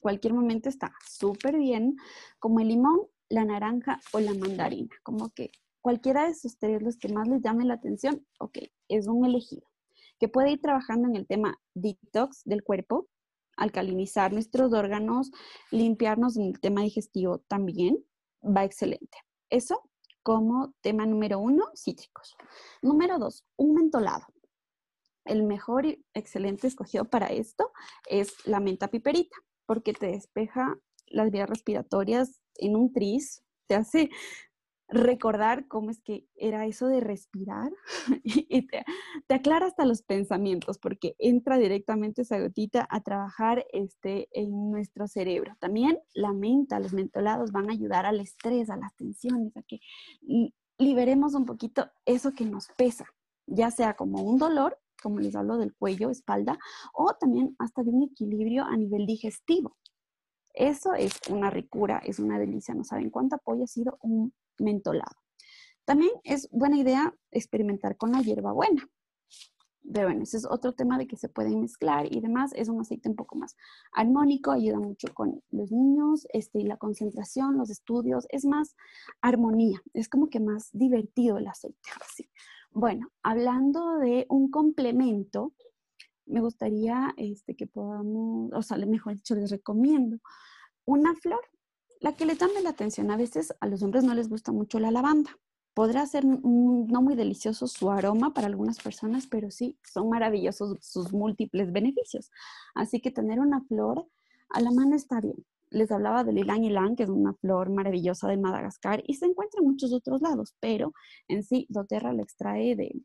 cualquier 0.00 0.34
momento 0.34 0.68
está 0.68 0.92
súper 1.06 1.58
bien, 1.58 1.96
como 2.38 2.60
el 2.60 2.68
limón, 2.68 3.00
la 3.28 3.44
naranja 3.44 4.00
o 4.12 4.20
la 4.20 4.34
mandarina. 4.34 4.94
Como 5.02 5.30
que 5.30 5.50
cualquiera 5.80 6.24
de 6.24 6.30
esos 6.30 6.58
tres, 6.58 6.82
los 6.82 6.96
que 6.96 7.08
más 7.08 7.28
les 7.28 7.42
llame 7.42 7.64
la 7.64 7.74
atención, 7.74 8.26
ok, 8.38 8.58
es 8.88 9.06
un 9.06 9.24
elegido. 9.24 9.66
Que 10.18 10.28
puede 10.28 10.52
ir 10.52 10.60
trabajando 10.60 11.08
en 11.08 11.16
el 11.16 11.26
tema 11.26 11.58
detox 11.74 12.42
del 12.44 12.62
cuerpo, 12.62 13.08
alcalinizar 13.58 14.32
nuestros 14.32 14.72
órganos, 14.72 15.30
limpiarnos 15.70 16.36
en 16.36 16.44
el 16.44 16.60
tema 16.60 16.82
digestivo 16.82 17.40
también, 17.40 18.04
va 18.42 18.64
excelente. 18.64 19.18
Eso 19.50 19.82
como 20.22 20.74
tema 20.80 21.06
número 21.06 21.38
uno, 21.38 21.70
cítricos. 21.74 22.36
Número 22.82 23.18
dos, 23.18 23.44
un 23.56 23.74
mentolado. 23.74 24.26
El 25.24 25.42
mejor 25.42 25.86
y 25.86 26.04
excelente 26.14 26.66
escogido 26.66 27.04
para 27.04 27.26
esto 27.28 27.72
es 28.08 28.46
la 28.46 28.60
menta 28.60 28.88
piperita, 28.88 29.36
porque 29.66 29.92
te 29.92 30.06
despeja 30.06 30.78
las 31.06 31.30
vías 31.30 31.48
respiratorias 31.48 32.40
en 32.56 32.76
un 32.76 32.92
tris, 32.92 33.42
te 33.66 33.74
hace 33.74 34.10
recordar 34.88 35.68
cómo 35.68 35.90
es 35.90 36.00
que 36.00 36.26
era 36.34 36.66
eso 36.66 36.88
de 36.88 37.00
respirar 37.00 37.70
y 38.24 38.66
te, 38.66 38.84
aclara 39.28 39.66
hasta 39.66 39.84
los 39.84 40.02
pensamientos 40.02 40.78
porque 40.78 41.14
entra 41.18 41.58
directamente 41.58 42.22
esa 42.22 42.40
gotita 42.40 42.86
a 42.90 43.02
trabajar 43.02 43.66
este, 43.72 44.28
en 44.32 44.70
nuestro 44.70 45.06
cerebro. 45.06 45.54
También 45.60 45.98
la 46.14 46.32
menta, 46.32 46.80
los 46.80 46.92
mentolados 46.92 47.52
van 47.52 47.68
a 47.68 47.72
ayudar 47.72 48.06
al 48.06 48.20
estrés, 48.20 48.70
a 48.70 48.76
las 48.76 48.94
tensiones, 48.96 49.56
a 49.56 49.62
que 49.62 49.80
liberemos 50.78 51.34
un 51.34 51.44
poquito 51.44 51.90
eso 52.06 52.32
que 52.32 52.44
nos 52.44 52.68
pesa, 52.76 53.06
ya 53.46 53.70
sea 53.70 53.94
como 53.94 54.22
un 54.22 54.38
dolor, 54.38 54.78
como 55.02 55.20
les 55.20 55.36
hablo 55.36 55.58
del 55.58 55.74
cuello, 55.74 56.10
espalda, 56.10 56.58
o 56.94 57.14
también 57.14 57.54
hasta 57.58 57.82
de 57.82 57.90
un 57.90 58.04
equilibrio 58.04 58.64
a 58.64 58.76
nivel 58.76 59.06
digestivo. 59.06 59.76
Eso 60.54 60.94
es 60.94 61.20
una 61.30 61.50
ricura, 61.50 61.98
es 62.04 62.18
una 62.18 62.38
delicia. 62.38 62.74
No 62.74 62.82
saben 62.82 63.10
cuánto 63.10 63.36
apoyo 63.36 63.62
ha 63.62 63.68
sido 63.68 63.96
un 64.02 64.32
mentolado. 64.58 65.16
También 65.84 66.12
es 66.24 66.48
buena 66.50 66.76
idea 66.76 67.14
experimentar 67.30 67.96
con 67.96 68.12
la 68.12 68.20
hierbabuena. 68.20 68.88
Pero 69.90 70.08
bueno, 70.08 70.22
ese 70.22 70.36
es 70.36 70.44
otro 70.44 70.74
tema 70.74 70.98
de 70.98 71.06
que 71.06 71.16
se 71.16 71.30
pueden 71.30 71.60
mezclar 71.60 72.12
y 72.12 72.20
demás. 72.20 72.52
Es 72.54 72.68
un 72.68 72.80
aceite 72.80 73.08
un 73.08 73.16
poco 73.16 73.36
más 73.36 73.56
armónico, 73.92 74.50
ayuda 74.50 74.78
mucho 74.78 75.08
con 75.14 75.42
los 75.50 75.72
niños 75.72 76.26
este, 76.32 76.60
y 76.60 76.64
la 76.64 76.76
concentración, 76.76 77.56
los 77.56 77.70
estudios. 77.70 78.26
Es 78.28 78.44
más 78.44 78.76
armonía, 79.22 79.80
es 79.94 80.10
como 80.10 80.28
que 80.28 80.40
más 80.40 80.68
divertido 80.72 81.38
el 81.38 81.46
aceite. 81.46 81.88
Así. 82.02 82.28
Bueno, 82.70 83.08
hablando 83.22 83.96
de 83.96 84.26
un 84.28 84.50
complemento, 84.50 85.54
me 86.26 86.40
gustaría 86.40 87.14
este, 87.16 87.56
que 87.56 87.66
podamos, 87.66 88.52
o 88.52 88.62
sea, 88.62 88.76
mejor 88.76 89.14
dicho, 89.14 89.34
les 89.34 89.50
recomiendo 89.50 90.18
una 90.84 91.14
flor 91.14 91.40
la 92.00 92.14
que 92.14 92.26
le 92.26 92.36
llame 92.36 92.62
la 92.62 92.70
atención. 92.70 93.10
A 93.10 93.16
veces 93.16 93.54
a 93.60 93.66
los 93.66 93.82
hombres 93.82 94.04
no 94.04 94.14
les 94.14 94.28
gusta 94.28 94.52
mucho 94.52 94.78
la 94.78 94.90
lavanda. 94.90 95.30
Podrá 95.74 96.06
ser 96.06 96.24
no 96.24 97.02
muy 97.02 97.14
delicioso 97.14 97.68
su 97.68 97.90
aroma 97.90 98.34
para 98.34 98.48
algunas 98.48 98.80
personas, 98.80 99.26
pero 99.26 99.50
sí 99.50 99.78
son 99.84 100.08
maravillosos 100.08 100.76
sus 100.80 101.12
múltiples 101.12 101.72
beneficios. 101.72 102.30
Así 102.74 103.00
que 103.00 103.10
tener 103.10 103.38
una 103.38 103.62
flor 103.62 104.08
a 104.50 104.60
la 104.60 104.70
mano 104.70 104.96
está 104.96 105.20
bien. 105.20 105.36
Les 105.70 105.92
hablaba 105.92 106.24
del 106.24 106.38
ylang 106.38 106.64
ylang, 106.64 106.96
que 106.96 107.04
es 107.04 107.08
una 107.10 107.34
flor 107.34 107.70
maravillosa 107.70 108.26
de 108.28 108.38
Madagascar 108.38 109.02
y 109.06 109.14
se 109.14 109.26
encuentra 109.26 109.60
en 109.60 109.68
muchos 109.68 109.92
otros 109.92 110.22
lados, 110.22 110.56
pero 110.60 110.94
en 111.28 111.42
sí 111.42 111.66
doTERRA 111.68 112.12
la 112.14 112.22
extrae 112.22 112.74
de, 112.74 113.02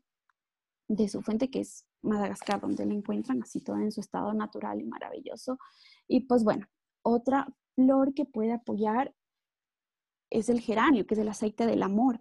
de 0.88 1.08
su 1.08 1.20
fuente 1.22 1.50
que 1.50 1.60
es 1.60 1.84
Madagascar, 2.02 2.60
donde 2.60 2.86
la 2.86 2.94
encuentran 2.94 3.42
así 3.42 3.60
toda 3.60 3.82
en 3.82 3.92
su 3.92 4.00
estado 4.00 4.32
natural 4.32 4.80
y 4.80 4.84
maravilloso. 4.84 5.58
Y 6.08 6.20
pues 6.20 6.42
bueno, 6.42 6.66
otra 7.02 7.46
flor 7.74 8.14
que 8.14 8.24
puede 8.24 8.52
apoyar 8.52 9.14
es 10.30 10.48
el 10.48 10.60
geranio, 10.60 11.06
que 11.06 11.14
es 11.14 11.20
el 11.20 11.28
aceite 11.28 11.66
del 11.66 11.82
amor 11.82 12.20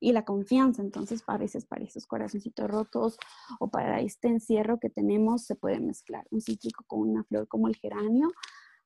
y 0.00 0.12
la 0.12 0.24
confianza. 0.24 0.82
Entonces, 0.82 1.22
a 1.26 1.36
veces 1.36 1.66
para 1.66 1.84
esos 1.84 2.06
corazoncitos 2.06 2.68
rotos 2.68 3.18
o 3.60 3.70
para 3.70 4.00
este 4.00 4.28
encierro 4.28 4.80
que 4.80 4.90
tenemos, 4.90 5.44
se 5.44 5.56
puede 5.56 5.78
mezclar 5.78 6.26
un 6.30 6.40
cítrico 6.40 6.84
con 6.86 7.00
una 7.00 7.24
flor 7.24 7.46
como 7.48 7.68
el 7.68 7.76
geranio. 7.76 8.32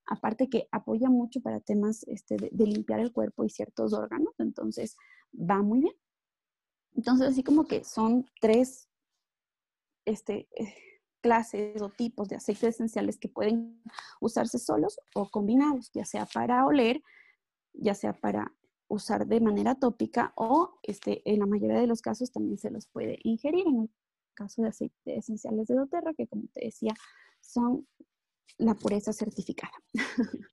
Aparte 0.07 0.49
que 0.51 0.69
apoya 0.71 1.09
mucho 1.09 1.41
para 1.41 1.61
temas 1.61 2.03
este, 2.09 2.37
de, 2.37 2.67
limpiar 2.67 3.01
el 3.01 3.13
cuerpo 3.13 3.45
y 3.45 3.49
ciertos 3.49 3.95
órganos, 3.95 4.35
entonces 4.39 4.97
va 5.33 5.63
muy 5.63 5.81
bien. 5.81 5.95
Entonces, 6.95 7.29
así 7.29 7.43
como 7.43 7.65
que 7.65 7.85
son 7.85 8.27
tres 8.41 8.89
este, 10.05 10.49
eh, 10.57 10.75
clases 11.25 11.81
o 11.81 11.89
tipos 11.89 12.29
de 12.29 12.37
aceites 12.37 12.75
esenciales 12.75 13.17
que 13.17 13.31
pueden 13.31 13.83
usarse 14.21 14.59
solos 14.59 15.01
o 15.15 15.31
combinados, 15.31 15.91
ya 15.95 16.05
sea 16.05 16.27
para 16.27 16.67
oler, 16.67 17.01
ya 17.73 17.95
sea 17.95 18.13
para 18.13 18.53
usar 18.89 19.27
de 19.27 19.41
manera 19.41 19.75
tópica 19.75 20.35
o 20.37 20.79
este, 20.83 21.23
en 21.25 21.41
la 21.41 21.47
mayoría 21.47 21.81
de 21.81 21.87
los 21.87 22.03
casos 22.03 22.31
también 22.31 22.59
se 22.59 22.71
los 22.71 22.87
puede 22.89 23.19
ingerir. 23.23 23.67
En 23.67 23.85
el 23.85 23.91
caso 24.35 24.61
de 24.61 24.69
aceites 24.69 24.99
esenciales 25.07 25.67
de 25.67 25.77
doTERRA, 25.77 26.13
que 26.13 26.27
como 26.27 26.43
te 26.53 26.67
decía, 26.67 26.93
son 27.41 27.89
la 28.59 28.75
pureza 28.75 29.15
certificada. 29.15 29.73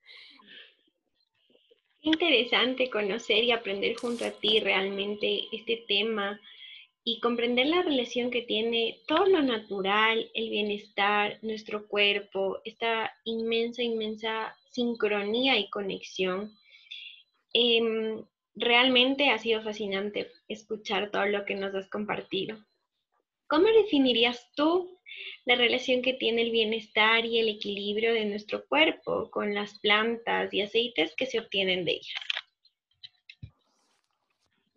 Interesante 2.02 2.90
conocer 2.90 3.44
y 3.44 3.52
aprender 3.52 3.98
junto 3.98 4.24
a 4.24 4.32
ti 4.32 4.62
realmente 4.62 5.44
este 5.52 5.84
tema 5.86 6.40
y 7.04 7.20
comprender 7.20 7.68
la 7.68 7.82
relación 7.82 8.30
que 8.30 8.44
tiene 8.44 9.00
todo 9.08 9.26
lo 9.26 9.42
natural, 9.42 10.30
el 10.34 10.50
bienestar, 10.50 11.40
nuestro 11.42 11.88
cuerpo, 11.88 12.60
esta 12.64 13.12
inmensa, 13.24 13.82
inmensa 13.82 14.56
sincronía 14.70 15.58
y 15.58 15.70
conexión. 15.70 16.56
Em, 17.54 18.24
realmente 18.56 19.30
ha 19.30 19.40
sido 19.40 19.64
fascinante 19.64 20.32
escuchar 20.48 21.10
todo 21.10 21.26
lo 21.26 21.44
que 21.46 21.56
nos 21.56 21.74
has 21.74 21.90
compartido. 21.90 22.58
¿Cómo 23.48 23.68
definirías 23.68 24.50
tú 24.56 24.98
la 25.46 25.56
relación 25.56 26.02
que 26.02 26.14
tiene 26.14 26.44
el 26.44 26.52
bienestar 26.52 27.26
y 27.26 27.40
el 27.40 27.50
equilibrio 27.50 28.14
de 28.14 28.26
nuestro 28.26 28.66
cuerpo 28.68 29.30
con 29.32 29.54
las 29.54 29.80
plantas 29.80 30.54
y 30.54 30.62
aceites 30.62 31.16
que 31.16 31.26
se 31.26 31.40
obtienen 31.40 31.84
de 31.84 31.94
ellas? 31.94 32.20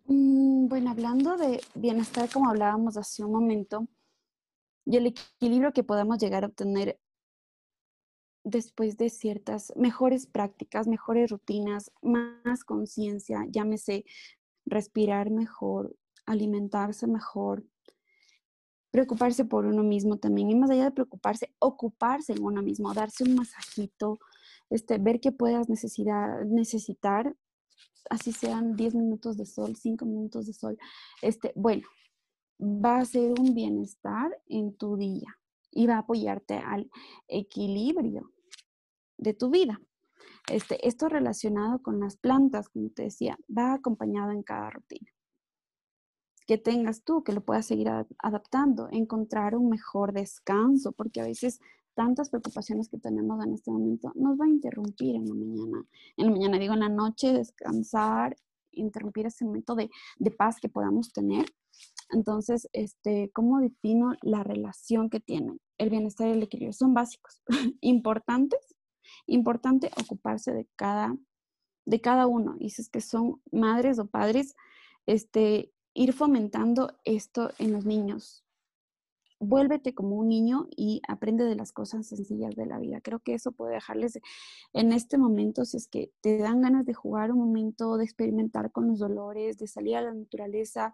Mm, 0.07 0.54
bueno, 0.67 0.91
hablando 0.91 1.37
de 1.37 1.61
bienestar, 1.75 2.29
como 2.31 2.49
hablábamos 2.49 2.97
hace 2.97 3.23
un 3.23 3.31
momento, 3.31 3.87
y 4.85 4.97
el 4.97 5.07
equilibrio 5.07 5.73
que 5.73 5.83
podemos 5.83 6.17
llegar 6.17 6.43
a 6.43 6.47
obtener 6.47 6.99
después 8.43 8.97
de 8.97 9.09
ciertas 9.09 9.73
mejores 9.75 10.27
prácticas, 10.27 10.87
mejores 10.87 11.31
rutinas, 11.31 11.91
más 12.01 12.63
conciencia, 12.63 13.45
llámese 13.49 14.05
respirar 14.65 15.31
mejor, 15.31 15.95
alimentarse 16.25 17.07
mejor, 17.07 17.63
preocuparse 18.91 19.45
por 19.45 19.65
uno 19.65 19.83
mismo 19.83 20.17
también, 20.17 20.49
y 20.49 20.55
más 20.55 20.69
allá 20.69 20.85
de 20.85 20.91
preocuparse, 20.91 21.53
ocuparse 21.59 22.33
en 22.33 22.43
uno 22.43 22.61
mismo, 22.61 22.93
darse 22.93 23.23
un 23.23 23.35
masajito, 23.35 24.19
este, 24.69 24.97
ver 24.97 25.19
qué 25.19 25.31
puedas 25.31 25.67
necesitar 25.69 27.35
así 28.09 28.31
sean 28.31 28.75
10 28.75 28.95
minutos 28.95 29.37
de 29.37 29.45
sol, 29.45 29.75
5 29.75 30.05
minutos 30.05 30.47
de 30.47 30.53
sol, 30.53 30.77
este, 31.21 31.51
bueno, 31.55 31.87
va 32.61 32.99
a 32.99 33.05
ser 33.05 33.33
un 33.39 33.53
bienestar 33.53 34.37
en 34.47 34.75
tu 34.75 34.95
día 34.95 35.37
y 35.71 35.87
va 35.87 35.95
a 35.95 35.99
apoyarte 35.99 36.55
al 36.55 36.89
equilibrio 37.27 38.31
de 39.17 39.33
tu 39.33 39.49
vida. 39.49 39.79
Este, 40.49 40.87
esto 40.87 41.09
relacionado 41.09 41.81
con 41.81 41.99
las 41.99 42.17
plantas, 42.17 42.69
como 42.69 42.89
te 42.89 43.03
decía, 43.03 43.37
va 43.55 43.73
acompañado 43.73 44.31
en 44.31 44.43
cada 44.43 44.69
rutina. 44.69 45.11
Que 46.47 46.57
tengas 46.57 47.03
tú, 47.03 47.23
que 47.23 47.33
lo 47.33 47.43
puedas 47.43 47.65
seguir 47.65 47.89
adaptando, 48.19 48.87
encontrar 48.91 49.55
un 49.55 49.69
mejor 49.69 50.13
descanso, 50.13 50.91
porque 50.91 51.19
a 51.21 51.25
veces 51.25 51.59
tantas 51.95 52.29
preocupaciones 52.29 52.89
que 52.89 52.99
tenemos 52.99 53.43
en 53.43 53.53
este 53.53 53.71
momento 53.71 54.11
nos 54.15 54.39
va 54.39 54.45
a 54.45 54.49
interrumpir 54.49 55.15
en 55.15 55.27
la 55.27 55.33
mañana. 55.33 55.85
En 56.17 56.25
la 56.25 56.31
mañana, 56.31 56.59
digo, 56.59 56.73
en 56.73 56.81
la 56.81 56.89
noche, 56.89 57.33
descansar, 57.33 58.35
interrumpir 58.71 59.25
ese 59.25 59.45
momento 59.45 59.75
de, 59.75 59.89
paz 60.37 60.59
que 60.59 60.69
podamos 60.69 61.11
tener. 61.11 61.45
Entonces, 62.11 62.69
este, 62.73 63.31
¿cómo 63.33 63.59
defino 63.59 64.13
la 64.21 64.43
relación 64.43 65.09
que 65.09 65.19
tienen? 65.19 65.59
El 65.77 65.89
bienestar 65.89 66.27
y 66.27 66.31
el 66.31 66.43
equilibrio 66.43 66.73
son 66.73 66.93
básicos, 66.93 67.41
importantes, 67.81 68.75
importante 69.25 69.89
ocuparse 69.99 70.53
de 70.53 70.67
cada, 70.75 71.17
de 71.85 72.01
cada 72.01 72.27
uno. 72.27 72.55
Y 72.59 72.71
si 72.71 72.81
es 72.81 72.89
que 72.89 73.01
son 73.01 73.41
madres 73.51 73.97
o 73.99 74.05
padres, 74.05 74.55
este, 75.05 75.71
ir 75.93 76.13
fomentando 76.13 76.97
esto 77.05 77.51
en 77.57 77.73
los 77.73 77.85
niños, 77.85 78.44
vuélvete 79.39 79.93
como 79.93 80.15
un 80.15 80.29
niño 80.29 80.67
y 80.75 81.01
aprende 81.07 81.43
de 81.43 81.55
las 81.55 81.71
cosas 81.71 82.07
sencillas 82.07 82.55
de 82.55 82.65
la 82.65 82.79
vida. 82.79 83.01
Creo 83.01 83.19
que 83.19 83.33
eso 83.33 83.51
puede 83.51 83.73
dejarles 83.73 84.19
en 84.73 84.93
este 84.93 85.17
momento, 85.17 85.65
si 85.65 85.77
es 85.77 85.87
que 85.87 86.11
te 86.21 86.37
dan 86.37 86.61
ganas 86.61 86.85
de 86.85 86.93
jugar 86.93 87.31
un 87.31 87.39
momento, 87.39 87.97
de 87.97 88.05
experimentar 88.05 88.71
con 88.71 88.87
los 88.87 88.99
dolores, 88.99 89.57
de 89.57 89.67
salir 89.67 89.97
a 89.97 90.01
la 90.01 90.13
naturaleza, 90.13 90.93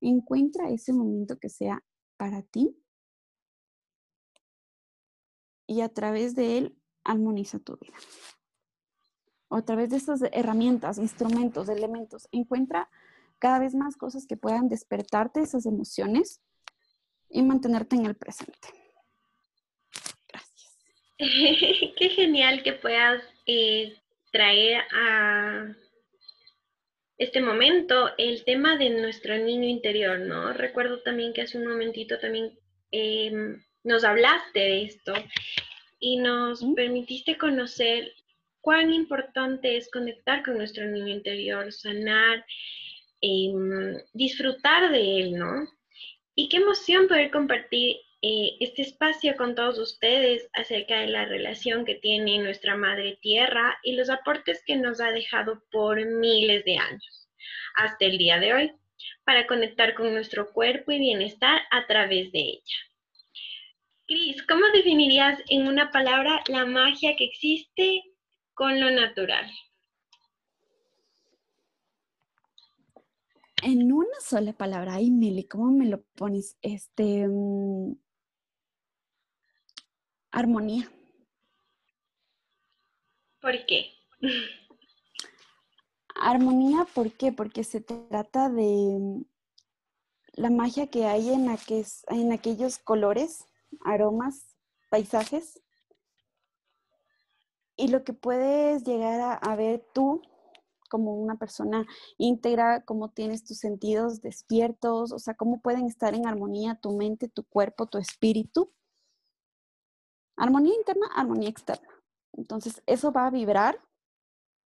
encuentra 0.00 0.70
ese 0.70 0.92
momento 0.92 1.38
que 1.38 1.48
sea 1.48 1.82
para 2.16 2.42
ti 2.42 2.76
y 5.66 5.80
a 5.80 5.88
través 5.88 6.34
de 6.34 6.58
él 6.58 6.78
armoniza 7.04 7.58
tu 7.58 7.76
vida. 7.76 7.96
O 9.48 9.56
a 9.56 9.62
través 9.62 9.90
de 9.90 9.96
estas 9.96 10.22
herramientas, 10.32 10.98
instrumentos, 10.98 11.68
elementos, 11.68 12.28
encuentra 12.32 12.88
cada 13.38 13.58
vez 13.58 13.74
más 13.74 13.96
cosas 13.96 14.26
que 14.26 14.36
puedan 14.36 14.68
despertarte 14.68 15.40
esas 15.40 15.66
emociones 15.66 16.40
y 17.32 17.42
mantenerte 17.42 17.96
en 17.96 18.06
el 18.06 18.14
presente. 18.14 18.68
Gracias. 20.28 20.78
Qué 21.98 22.08
genial 22.10 22.62
que 22.62 22.74
puedas 22.74 23.22
eh, 23.46 23.94
traer 24.30 24.82
a 24.92 25.74
este 27.18 27.40
momento 27.40 28.10
el 28.18 28.44
tema 28.44 28.76
de 28.76 28.90
nuestro 28.90 29.36
niño 29.38 29.68
interior, 29.68 30.18
¿no? 30.18 30.52
Recuerdo 30.52 31.02
también 31.02 31.32
que 31.32 31.42
hace 31.42 31.58
un 31.58 31.68
momentito 31.68 32.18
también 32.18 32.58
em, 32.90 33.62
nos 33.84 34.04
hablaste 34.04 34.58
de 34.58 34.82
esto 34.84 35.14
y 36.00 36.16
nos 36.16 36.64
permitiste 36.74 37.38
conocer 37.38 38.12
cuán 38.60 38.92
importante 38.92 39.76
es 39.76 39.90
conectar 39.90 40.42
con 40.42 40.56
nuestro 40.56 40.84
niño 40.86 41.08
interior, 41.08 41.72
sanar, 41.72 42.44
em, 43.20 43.98
disfrutar 44.12 44.90
de 44.90 45.20
él, 45.20 45.38
¿no? 45.38 45.68
Y 46.34 46.48
qué 46.48 46.58
emoción 46.58 47.08
poder 47.08 47.30
compartir 47.30 47.96
eh, 48.22 48.56
este 48.60 48.82
espacio 48.82 49.36
con 49.36 49.54
todos 49.54 49.78
ustedes 49.78 50.48
acerca 50.54 51.00
de 51.00 51.08
la 51.08 51.24
relación 51.24 51.84
que 51.84 51.96
tiene 51.96 52.38
nuestra 52.38 52.76
Madre 52.76 53.18
Tierra 53.20 53.78
y 53.82 53.96
los 53.96 54.08
aportes 54.08 54.62
que 54.64 54.76
nos 54.76 55.00
ha 55.00 55.10
dejado 55.10 55.62
por 55.70 56.04
miles 56.06 56.64
de 56.64 56.78
años 56.78 57.28
hasta 57.74 58.04
el 58.04 58.18
día 58.18 58.38
de 58.38 58.54
hoy 58.54 58.72
para 59.24 59.46
conectar 59.46 59.94
con 59.94 60.12
nuestro 60.12 60.52
cuerpo 60.52 60.92
y 60.92 60.98
bienestar 60.98 61.62
a 61.70 61.86
través 61.86 62.30
de 62.32 62.40
ella. 62.40 62.76
Cris, 64.06 64.42
¿cómo 64.46 64.66
definirías 64.72 65.38
en 65.48 65.66
una 65.66 65.90
palabra 65.90 66.42
la 66.46 66.64
magia 66.64 67.16
que 67.16 67.24
existe 67.24 68.02
con 68.54 68.80
lo 68.80 68.90
natural? 68.90 69.50
En 73.64 73.92
una 73.92 74.18
sola 74.20 74.52
palabra, 74.52 74.94
ay 74.94 75.12
Meli, 75.12 75.44
¿cómo 75.44 75.70
me 75.70 75.86
lo 75.86 76.02
pones? 76.16 76.56
Este, 76.62 77.28
mm, 77.28 77.94
armonía. 80.32 80.90
¿Por 83.40 83.64
qué? 83.66 83.92
Armonía, 86.16 86.88
¿por 86.92 87.12
qué? 87.12 87.30
Porque 87.30 87.62
se 87.62 87.80
trata 87.80 88.48
de 88.48 88.98
mm, 88.98 89.24
la 90.32 90.50
magia 90.50 90.88
que 90.88 91.06
hay 91.06 91.30
en, 91.30 91.46
en 92.08 92.32
aquellos 92.32 92.78
colores, 92.78 93.46
aromas, 93.84 94.56
paisajes, 94.90 95.62
y 97.76 97.88
lo 97.88 98.02
que 98.02 98.12
puedes 98.12 98.82
llegar 98.82 99.38
a 99.40 99.54
ver 99.54 99.86
tú 99.94 100.20
como 100.92 101.14
una 101.14 101.36
persona 101.36 101.86
íntegra, 102.18 102.84
cómo 102.84 103.08
tienes 103.08 103.44
tus 103.44 103.56
sentidos 103.56 104.20
despiertos, 104.20 105.10
o 105.10 105.18
sea, 105.18 105.32
cómo 105.32 105.62
pueden 105.62 105.86
estar 105.86 106.14
en 106.14 106.26
armonía 106.26 106.74
tu 106.74 106.94
mente, 106.94 107.30
tu 107.30 107.44
cuerpo, 107.44 107.86
tu 107.86 107.96
espíritu. 107.96 108.70
Armonía 110.36 110.74
interna, 110.74 111.06
armonía 111.14 111.48
externa. 111.48 111.88
Entonces, 112.34 112.82
eso 112.84 113.10
va 113.10 113.26
a 113.26 113.30
vibrar 113.30 113.80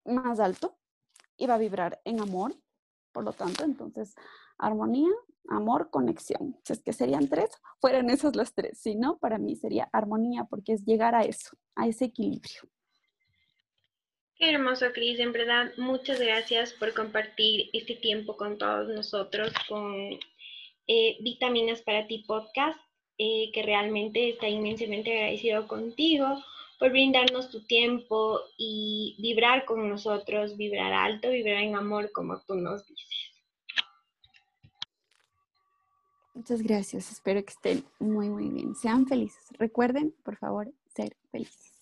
más 0.06 0.40
alto 0.40 0.78
y 1.36 1.48
va 1.48 1.56
a 1.56 1.58
vibrar 1.58 2.00
en 2.06 2.22
amor, 2.22 2.56
por 3.12 3.26
lo 3.26 3.34
tanto, 3.34 3.66
entonces, 3.66 4.16
armonía, 4.58 5.12
amor, 5.50 5.90
conexión. 5.90 6.58
Si 6.64 6.72
es 6.72 6.82
que 6.82 6.94
serían 6.94 7.28
tres, 7.28 7.50
fueran 7.82 8.10
esas 8.10 8.38
las 8.38 8.54
tres. 8.54 8.80
Si 8.80 8.96
no, 8.96 9.18
para 9.18 9.38
mí 9.38 9.58
sería 9.58 9.90
armonía, 9.92 10.46
porque 10.46 10.72
es 10.72 10.86
llegar 10.86 11.14
a 11.14 11.24
eso, 11.24 11.58
a 11.76 11.88
ese 11.88 12.06
equilibrio. 12.06 12.62
Qué 14.38 14.50
hermoso, 14.50 14.88
Cris. 14.94 15.20
En 15.20 15.32
verdad, 15.32 15.72
muchas 15.78 16.20
gracias 16.20 16.74
por 16.74 16.94
compartir 16.94 17.70
este 17.72 17.96
tiempo 17.96 18.36
con 18.36 18.58
todos 18.58 18.90
nosotros, 18.90 19.54
con 19.70 20.20
eh, 20.88 21.18
Vitaminas 21.22 21.82
para 21.82 22.06
ti 22.06 22.26
podcast, 22.28 22.78
eh, 23.18 23.50
que 23.54 23.64
realmente 23.64 24.30
está 24.30 24.50
inmensamente 24.50 25.12
agradecido 25.16 25.68
contigo 25.68 26.44
por 26.80 26.92
brindarnos 26.92 27.50
tu 27.50 27.66
tiempo 27.66 28.42
y 28.58 29.16
vibrar 29.20 29.64
con 29.64 29.88
nosotros, 29.88 30.58
vibrar 30.58 30.92
alto, 30.92 31.30
vibrar 31.30 31.64
en 31.64 31.76
amor, 31.76 32.12
como 32.12 32.42
tú 32.42 32.56
nos 32.56 32.86
dices. 32.86 33.06
Muchas 36.34 36.62
gracias. 36.62 37.10
Espero 37.10 37.42
que 37.46 37.52
estén 37.52 37.86
muy, 38.00 38.30
muy 38.30 38.50
bien. 38.50 38.76
Sean 38.76 39.08
felices. 39.08 39.48
Recuerden, 39.52 40.14
por 40.24 40.36
favor, 40.36 40.70
ser 40.94 41.16
felices. 41.32 41.75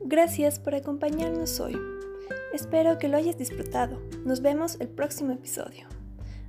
Gracias 0.00 0.58
por 0.58 0.74
acompañarnos 0.74 1.58
hoy. 1.58 1.78
Espero 2.52 2.98
que 2.98 3.08
lo 3.08 3.16
hayas 3.16 3.38
disfrutado. 3.38 3.98
Nos 4.26 4.42
vemos 4.42 4.76
el 4.78 4.88
próximo 4.88 5.32
episodio. 5.32 5.86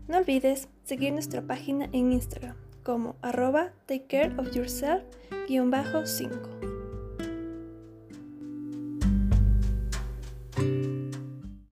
No 0.07 0.17
olvides 0.17 0.67
seguir 0.83 1.13
nuestra 1.13 1.41
página 1.41 1.87
en 1.93 2.11
Instagram 2.11 2.57
como 2.83 3.15
arroba 3.21 3.71
takecareofyourself-5. 3.87 6.72